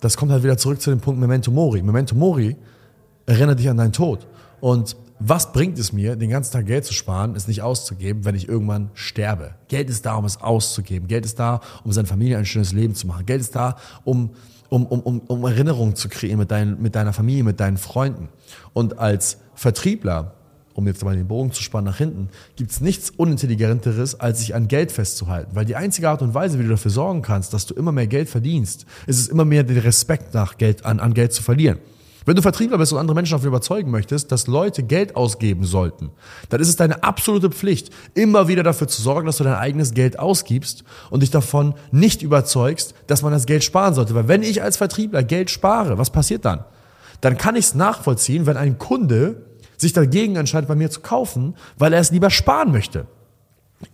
das 0.00 0.16
kommt 0.16 0.30
halt 0.30 0.42
wieder 0.42 0.58
zurück 0.58 0.80
zu 0.80 0.90
dem 0.90 1.00
Punkt 1.00 1.20
Memento 1.20 1.50
Mori. 1.50 1.82
Memento 1.82 2.14
Mori 2.14 2.56
erinnert 3.24 3.58
dich 3.58 3.68
an 3.68 3.78
deinen 3.78 3.92
Tod. 3.92 4.26
Und 4.60 4.96
was 5.18 5.52
bringt 5.52 5.78
es 5.78 5.92
mir, 5.92 6.16
den 6.16 6.30
ganzen 6.30 6.52
Tag 6.52 6.66
Geld 6.66 6.84
zu 6.84 6.92
sparen, 6.92 7.34
es 7.36 7.48
nicht 7.48 7.62
auszugeben, 7.62 8.24
wenn 8.24 8.34
ich 8.34 8.48
irgendwann 8.48 8.90
sterbe? 8.94 9.54
Geld 9.68 9.88
ist 9.88 10.04
da, 10.04 10.16
um 10.16 10.24
es 10.24 10.40
auszugeben. 10.40 11.08
Geld 11.08 11.24
ist 11.24 11.38
da, 11.38 11.60
um 11.84 11.92
seiner 11.92 12.06
Familie 12.06 12.36
ein 12.36 12.44
schönes 12.44 12.72
Leben 12.72 12.94
zu 12.94 13.06
machen. 13.06 13.24
Geld 13.24 13.40
ist 13.40 13.56
da, 13.56 13.76
um, 14.04 14.30
um, 14.68 14.84
um, 14.86 15.00
um, 15.00 15.20
um 15.20 15.44
Erinnerungen 15.44 15.96
zu 15.96 16.08
kreieren 16.08 16.38
mit, 16.38 16.50
dein, 16.50 16.80
mit 16.80 16.94
deiner 16.94 17.12
Familie, 17.12 17.44
mit 17.44 17.60
deinen 17.60 17.78
Freunden. 17.78 18.28
Und 18.74 18.98
als 18.98 19.38
Vertriebler, 19.54 20.34
um 20.74 20.86
jetzt 20.86 21.02
mal 21.02 21.16
den 21.16 21.26
Bogen 21.26 21.50
zu 21.50 21.62
spannen 21.62 21.86
nach 21.86 21.96
hinten, 21.96 22.28
gibt 22.56 22.70
es 22.70 22.82
nichts 22.82 23.08
Unintelligenteres, 23.08 24.20
als 24.20 24.40
sich 24.40 24.54
an 24.54 24.68
Geld 24.68 24.92
festzuhalten. 24.92 25.52
Weil 25.54 25.64
die 25.64 25.76
einzige 25.76 26.10
Art 26.10 26.20
und 26.20 26.34
Weise, 26.34 26.58
wie 26.58 26.64
du 26.64 26.68
dafür 26.68 26.90
sorgen 26.90 27.22
kannst, 27.22 27.54
dass 27.54 27.64
du 27.64 27.74
immer 27.74 27.92
mehr 27.92 28.06
Geld 28.06 28.28
verdienst, 28.28 28.84
ist 29.06 29.18
es 29.18 29.28
immer 29.28 29.46
mehr 29.46 29.62
den 29.62 29.78
Respekt 29.78 30.34
nach 30.34 30.58
Geld, 30.58 30.84
an, 30.84 31.00
an 31.00 31.14
Geld 31.14 31.32
zu 31.32 31.42
verlieren. 31.42 31.78
Wenn 32.26 32.34
du 32.34 32.42
Vertriebler 32.42 32.76
bist 32.76 32.92
und 32.92 32.98
andere 32.98 33.14
Menschen 33.14 33.32
davon 33.32 33.46
überzeugen 33.46 33.92
möchtest, 33.92 34.32
dass 34.32 34.48
Leute 34.48 34.82
Geld 34.82 35.14
ausgeben 35.14 35.64
sollten, 35.64 36.10
dann 36.48 36.60
ist 36.60 36.68
es 36.68 36.74
deine 36.74 37.04
absolute 37.04 37.50
Pflicht, 37.50 37.90
immer 38.14 38.48
wieder 38.48 38.64
dafür 38.64 38.88
zu 38.88 39.00
sorgen, 39.00 39.26
dass 39.26 39.36
du 39.36 39.44
dein 39.44 39.54
eigenes 39.54 39.94
Geld 39.94 40.18
ausgibst 40.18 40.82
und 41.10 41.22
dich 41.22 41.30
davon 41.30 41.74
nicht 41.92 42.22
überzeugst, 42.22 42.94
dass 43.06 43.22
man 43.22 43.30
das 43.30 43.46
Geld 43.46 43.62
sparen 43.62 43.94
sollte. 43.94 44.16
Weil 44.16 44.26
wenn 44.26 44.42
ich 44.42 44.60
als 44.60 44.76
Vertriebler 44.76 45.22
Geld 45.22 45.50
spare, 45.50 45.98
was 45.98 46.10
passiert 46.10 46.44
dann? 46.44 46.64
Dann 47.20 47.38
kann 47.38 47.54
ich 47.54 47.66
es 47.66 47.74
nachvollziehen, 47.76 48.44
wenn 48.44 48.56
ein 48.56 48.76
Kunde 48.76 49.46
sich 49.76 49.92
dagegen 49.92 50.34
entscheidet, 50.34 50.68
bei 50.68 50.74
mir 50.74 50.90
zu 50.90 51.00
kaufen, 51.00 51.54
weil 51.78 51.92
er 51.92 52.00
es 52.00 52.10
lieber 52.10 52.30
sparen 52.30 52.72
möchte. 52.72 53.06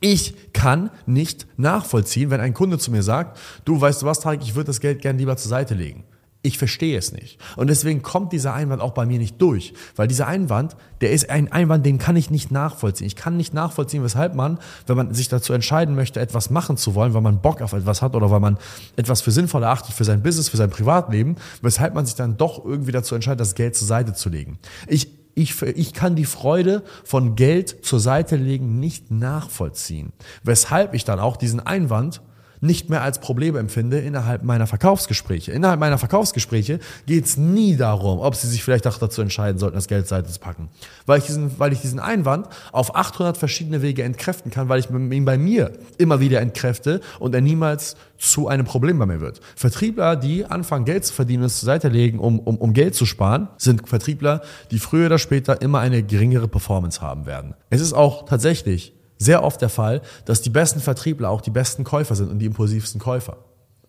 Ich 0.01 0.53
kann 0.55 0.91
nicht 1.05 1.47
nachvollziehen, 1.59 2.31
wenn 2.31 2.41
ein 2.41 2.55
Kunde 2.55 2.79
zu 2.79 2.93
mir 2.93 3.03
sagt, 3.03 3.39
du 3.67 3.79
weißt 3.79 4.01
du 4.01 4.07
was, 4.07 4.21
Tarek, 4.21 4.41
ich 4.43 4.55
würde 4.55 4.69
das 4.69 4.81
Geld 4.81 5.03
gerne 5.03 5.19
lieber 5.19 5.37
zur 5.37 5.51
Seite 5.51 5.75
legen. 5.75 6.05
Ich 6.45 6.59
verstehe 6.59 6.99
es 6.99 7.13
nicht. 7.13 7.39
Und 7.55 7.71
deswegen 7.71 8.03
kommt 8.03 8.33
dieser 8.33 8.53
Einwand 8.53 8.83
auch 8.83 8.91
bei 8.91 9.07
mir 9.07 9.19
nicht 9.19 9.41
durch. 9.41 9.75
Weil 9.95 10.09
dieser 10.09 10.27
Einwand, 10.27 10.77
der 11.01 11.13
ist 11.13 11.31
ein 11.31 11.53
Einwand, 11.53 11.87
den 11.87 11.99
kann 11.99 12.17
ich 12.17 12.31
nicht 12.31 12.51
nachvollziehen. 12.51 13.07
Ich 13.07 13.15
kann 13.15 13.37
nicht 13.37 13.55
nachvollziehen, 13.55 14.03
weshalb 14.03 14.35
man, 14.35 14.59
wenn 14.89 14.97
man 14.97 15.15
sich 15.15 15.29
dazu 15.29 15.53
entscheiden 15.53 15.95
möchte, 15.95 16.19
etwas 16.19 16.51
machen 16.51 16.77
zu 16.77 16.97
wollen, 16.97 17.15
weil 17.15 17.21
man 17.21 17.41
Bock 17.41 17.63
auf 17.63 17.75
etwas 17.75 18.03
hat 18.03 18.17
oder 18.17 18.33
weil 18.33 18.41
man 18.41 18.59
etwas 18.97 19.21
für 19.21 19.31
sinnvoll 19.31 19.63
erachtet 19.63 19.95
für 19.95 20.03
sein 20.03 20.23
Business, 20.23 20.49
für 20.49 20.57
sein 20.57 20.71
Privatleben, 20.71 21.37
weshalb 21.61 21.95
man 21.95 22.07
sich 22.07 22.17
dann 22.17 22.37
doch 22.37 22.65
irgendwie 22.65 22.93
dazu 22.93 23.15
entscheidet, 23.15 23.41
das 23.41 23.55
Geld 23.55 23.77
zur 23.77 23.87
Seite 23.87 24.13
zu 24.13 24.29
legen. 24.29 24.59
Ich 24.89 25.23
ich, 25.35 25.63
ich 25.63 25.95
kann 25.95 26.15
die 26.15 26.27
Freude 26.27 26.83
von 27.05 27.37
Geld 27.37 27.87
zur 27.87 28.01
Seite 28.01 28.37
legen 28.37 28.81
nicht 28.81 29.11
nachvollziehen. 29.11 30.13
Weshalb 30.43 30.93
ich 30.93 31.07
dann 31.07 31.21
auch 31.21 31.39
diesen 31.39 31.61
Einwand 31.61 32.21
nicht 32.63 32.89
mehr 32.89 33.03
als 33.03 33.19
Problem 33.19 33.57
empfinde 33.57 33.99
innerhalb 33.99 34.45
meiner 34.45 34.69
Verkaufsgespräche. 34.69 35.51
Innerhalb 35.51 35.81
meiner 35.81 35.99
Verkaufsgespräche 35.99 36.79
geht 37.07 37.25
es 37.25 37.37
nie 37.37 37.77
darum, 37.77 38.21
ob 38.21 38.37
sie 38.37 38.47
sich 38.47 38.63
vielleicht 38.63 38.87
auch 38.87 38.99
dazu 38.99 39.21
entscheiden 39.21 39.59
sollten, 39.59 39.75
das 39.75 39.89
Geld 39.89 40.07
Seite 40.07 40.31
zu 40.31 40.39
packen. 40.39 40.69
Weil 41.05 41.19
ich, 41.19 41.27
diesen, 41.27 41.59
weil 41.59 41.73
ich 41.73 41.81
diesen 41.81 41.99
Einwand 41.99 42.47
auf 42.71 42.95
800 42.95 43.37
verschiedene 43.37 43.83
Wege 43.83 44.05
entkräften 44.05 44.53
kann, 44.53 44.69
weil 44.69 44.79
ich 44.79 44.89
ihn 44.91 45.25
bei 45.25 45.37
mir 45.37 45.73
immer 45.99 46.21
wieder 46.21 46.41
entkräfte 46.41 47.01
und 47.19 47.35
er 47.35 47.41
niemals 47.41 47.97
zu 48.17 48.47
einem 48.47 48.65
Problem 48.65 48.97
bei 48.97 49.07
mir 49.07 49.21
wird. 49.21 49.41
Vertriebler, 49.57 50.15
die 50.15 50.45
anfangen, 50.45 50.85
Geld 50.85 51.05
zu 51.05 51.13
verdienen 51.13 51.43
und 51.43 51.47
es 51.47 51.59
zur 51.59 51.67
Seite 51.67 51.89
legen, 51.89 52.21
um, 52.21 52.39
um, 52.39 52.57
um 52.59 52.73
Geld 52.75 52.95
zu 52.95 53.07
sparen, 53.07 53.49
sind 53.59 53.89
Vertriebler, 53.89 54.41
die 54.71 54.79
früher 54.79 55.07
oder 55.07 55.19
später 55.19 55.61
immer 55.61 55.81
eine 55.81 56.05
geringere 56.05 56.47
Performance 56.47 57.01
haben 57.01 57.27
werden. 57.27 57.55
Es 57.71 57.81
ist 57.81 57.93
auch 57.93 58.25
tatsächlich 58.25 58.95
sehr 59.23 59.45
oft 59.45 59.61
der 59.61 59.69
Fall, 59.69 60.03
dass 60.25 60.43
die 60.43 60.51
besten 60.51 60.81
Vertriebler 60.81 61.31
auch 61.31 61.41
die 61.41 61.51
besten 61.51 61.85
Käufer 61.85 62.15
sind 62.15 62.31
und 62.31 62.39
die 62.39 62.47
impulsivsten 62.47 63.01
Käufer. 63.01 63.39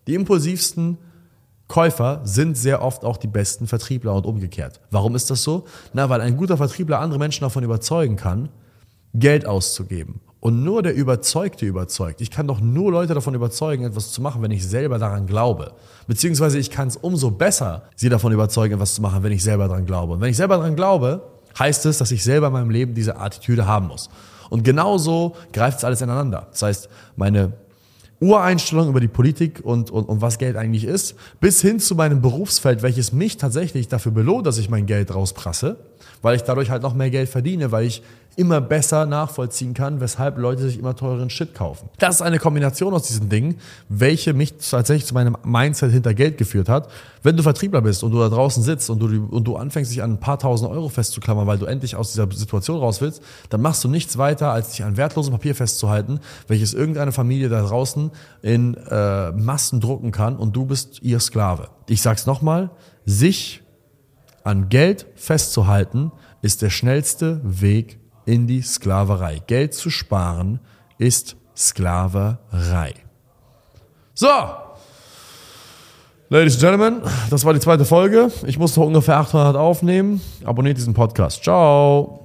Die 0.06 0.14
impulsivsten 0.14 0.98
Käufer 1.68 2.20
sind 2.24 2.56
sehr 2.58 2.82
oft 2.82 3.04
auch 3.04 3.16
die 3.16 3.26
besten 3.26 3.66
Vertriebler 3.66 4.14
und 4.14 4.26
umgekehrt. 4.26 4.80
Warum 4.90 5.14
ist 5.14 5.30
das 5.30 5.42
so? 5.42 5.64
Na, 5.92 6.08
weil 6.10 6.20
ein 6.20 6.36
guter 6.36 6.56
Vertriebler 6.56 7.00
andere 7.00 7.18
Menschen 7.18 7.42
davon 7.42 7.64
überzeugen 7.64 8.16
kann, 8.16 8.50
Geld 9.14 9.46
auszugeben. 9.46 10.20
Und 10.40 10.62
nur 10.62 10.82
der 10.82 10.94
Überzeugte 10.94 11.64
überzeugt. 11.64 12.20
Ich 12.20 12.30
kann 12.30 12.46
doch 12.46 12.60
nur 12.60 12.92
Leute 12.92 13.14
davon 13.14 13.34
überzeugen, 13.34 13.84
etwas 13.84 14.12
zu 14.12 14.20
machen, 14.20 14.42
wenn 14.42 14.50
ich 14.50 14.66
selber 14.66 14.98
daran 14.98 15.26
glaube. 15.26 15.72
Beziehungsweise 16.06 16.58
ich 16.58 16.70
kann 16.70 16.88
es 16.88 16.98
umso 16.98 17.30
besser, 17.30 17.84
sie 17.96 18.10
davon 18.10 18.30
überzeugen, 18.30 18.74
etwas 18.74 18.94
zu 18.94 19.00
machen, 19.00 19.22
wenn 19.22 19.32
ich 19.32 19.42
selber 19.42 19.68
daran 19.68 19.86
glaube. 19.86 20.12
Und 20.12 20.20
wenn 20.20 20.28
ich 20.28 20.36
selber 20.36 20.58
daran 20.58 20.76
glaube, 20.76 21.22
heißt 21.58 21.86
es, 21.86 21.96
dass 21.96 22.10
ich 22.10 22.22
selber 22.22 22.48
in 22.48 22.52
meinem 22.52 22.70
Leben 22.70 22.92
diese 22.92 23.16
Attitüde 23.18 23.66
haben 23.66 23.86
muss. 23.86 24.10
Und 24.50 24.64
genauso 24.64 25.36
greift 25.52 25.78
es 25.78 25.84
alles 25.84 26.00
ineinander. 26.00 26.48
Das 26.50 26.62
heißt, 26.62 26.88
meine 27.16 27.52
Ureinstellung 28.20 28.88
über 28.88 29.00
die 29.00 29.08
Politik 29.08 29.60
und, 29.62 29.90
und, 29.90 30.04
und 30.08 30.20
was 30.20 30.38
Geld 30.38 30.56
eigentlich 30.56 30.84
ist, 30.84 31.14
bis 31.40 31.60
hin 31.60 31.80
zu 31.80 31.94
meinem 31.94 32.22
Berufsfeld, 32.22 32.82
welches 32.82 33.12
mich 33.12 33.36
tatsächlich 33.36 33.88
dafür 33.88 34.12
belohnt, 34.12 34.46
dass 34.46 34.58
ich 34.58 34.70
mein 34.70 34.86
Geld 34.86 35.14
rausprasse, 35.14 35.76
weil 36.22 36.36
ich 36.36 36.42
dadurch 36.42 36.70
halt 36.70 36.82
noch 36.82 36.94
mehr 36.94 37.10
Geld 37.10 37.28
verdiene, 37.28 37.72
weil 37.72 37.86
ich 37.86 38.02
immer 38.36 38.60
besser 38.60 39.06
nachvollziehen 39.06 39.74
kann, 39.74 40.00
weshalb 40.00 40.38
Leute 40.38 40.62
sich 40.62 40.78
immer 40.78 40.96
teuren 40.96 41.30
Shit 41.30 41.54
kaufen. 41.54 41.88
Das 41.98 42.16
ist 42.16 42.22
eine 42.22 42.38
Kombination 42.38 42.94
aus 42.94 43.04
diesen 43.04 43.28
Dingen, 43.28 43.56
welche 43.88 44.32
mich 44.32 44.54
tatsächlich 44.58 45.06
zu 45.06 45.14
meinem 45.14 45.36
Mindset 45.44 45.92
hinter 45.92 46.14
Geld 46.14 46.38
geführt 46.38 46.68
hat. 46.68 46.90
Wenn 47.22 47.36
du 47.36 47.42
Vertriebler 47.42 47.80
bist 47.80 48.02
und 48.02 48.12
du 48.12 48.18
da 48.18 48.28
draußen 48.28 48.62
sitzt 48.62 48.90
und 48.90 48.98
du, 49.00 49.06
und 49.30 49.44
du 49.44 49.56
anfängst, 49.56 49.90
dich 49.90 50.02
an 50.02 50.12
ein 50.12 50.20
paar 50.20 50.38
tausend 50.38 50.70
Euro 50.70 50.88
festzuklammern, 50.88 51.46
weil 51.46 51.58
du 51.58 51.66
endlich 51.66 51.96
aus 51.96 52.12
dieser 52.12 52.30
Situation 52.30 52.78
raus 52.78 53.00
willst, 53.00 53.22
dann 53.50 53.62
machst 53.62 53.82
du 53.84 53.88
nichts 53.88 54.18
weiter, 54.18 54.50
als 54.50 54.70
dich 54.70 54.84
an 54.84 54.96
wertlosem 54.96 55.32
Papier 55.32 55.54
festzuhalten, 55.54 56.20
welches 56.48 56.74
irgendeine 56.74 57.12
Familie 57.12 57.48
da 57.48 57.62
draußen 57.62 58.10
in 58.42 58.74
äh, 58.74 59.32
Massen 59.32 59.80
drucken 59.80 60.12
kann 60.12 60.36
und 60.36 60.54
du 60.54 60.66
bist 60.66 61.02
ihr 61.02 61.20
Sklave. 61.20 61.68
Ich 61.88 62.02
sag's 62.02 62.26
nochmal, 62.26 62.70
sich 63.06 63.62
an 64.42 64.68
Geld 64.68 65.06
festzuhalten, 65.14 66.12
ist 66.42 66.60
der 66.60 66.70
schnellste 66.70 67.40
Weg 67.42 67.98
in 68.26 68.46
die 68.46 68.62
Sklaverei. 68.62 69.40
Geld 69.46 69.74
zu 69.74 69.90
sparen 69.90 70.60
ist 70.98 71.36
Sklaverei. 71.56 72.94
So, 74.14 74.28
Ladies 76.30 76.54
and 76.54 76.62
Gentlemen, 76.62 77.02
das 77.30 77.44
war 77.44 77.52
die 77.52 77.60
zweite 77.60 77.84
Folge. 77.84 78.30
Ich 78.46 78.58
musste 78.58 78.80
ungefähr 78.80 79.18
800 79.18 79.56
aufnehmen. 79.56 80.20
Abonniert 80.44 80.76
diesen 80.76 80.94
Podcast. 80.94 81.44
Ciao. 81.44 82.23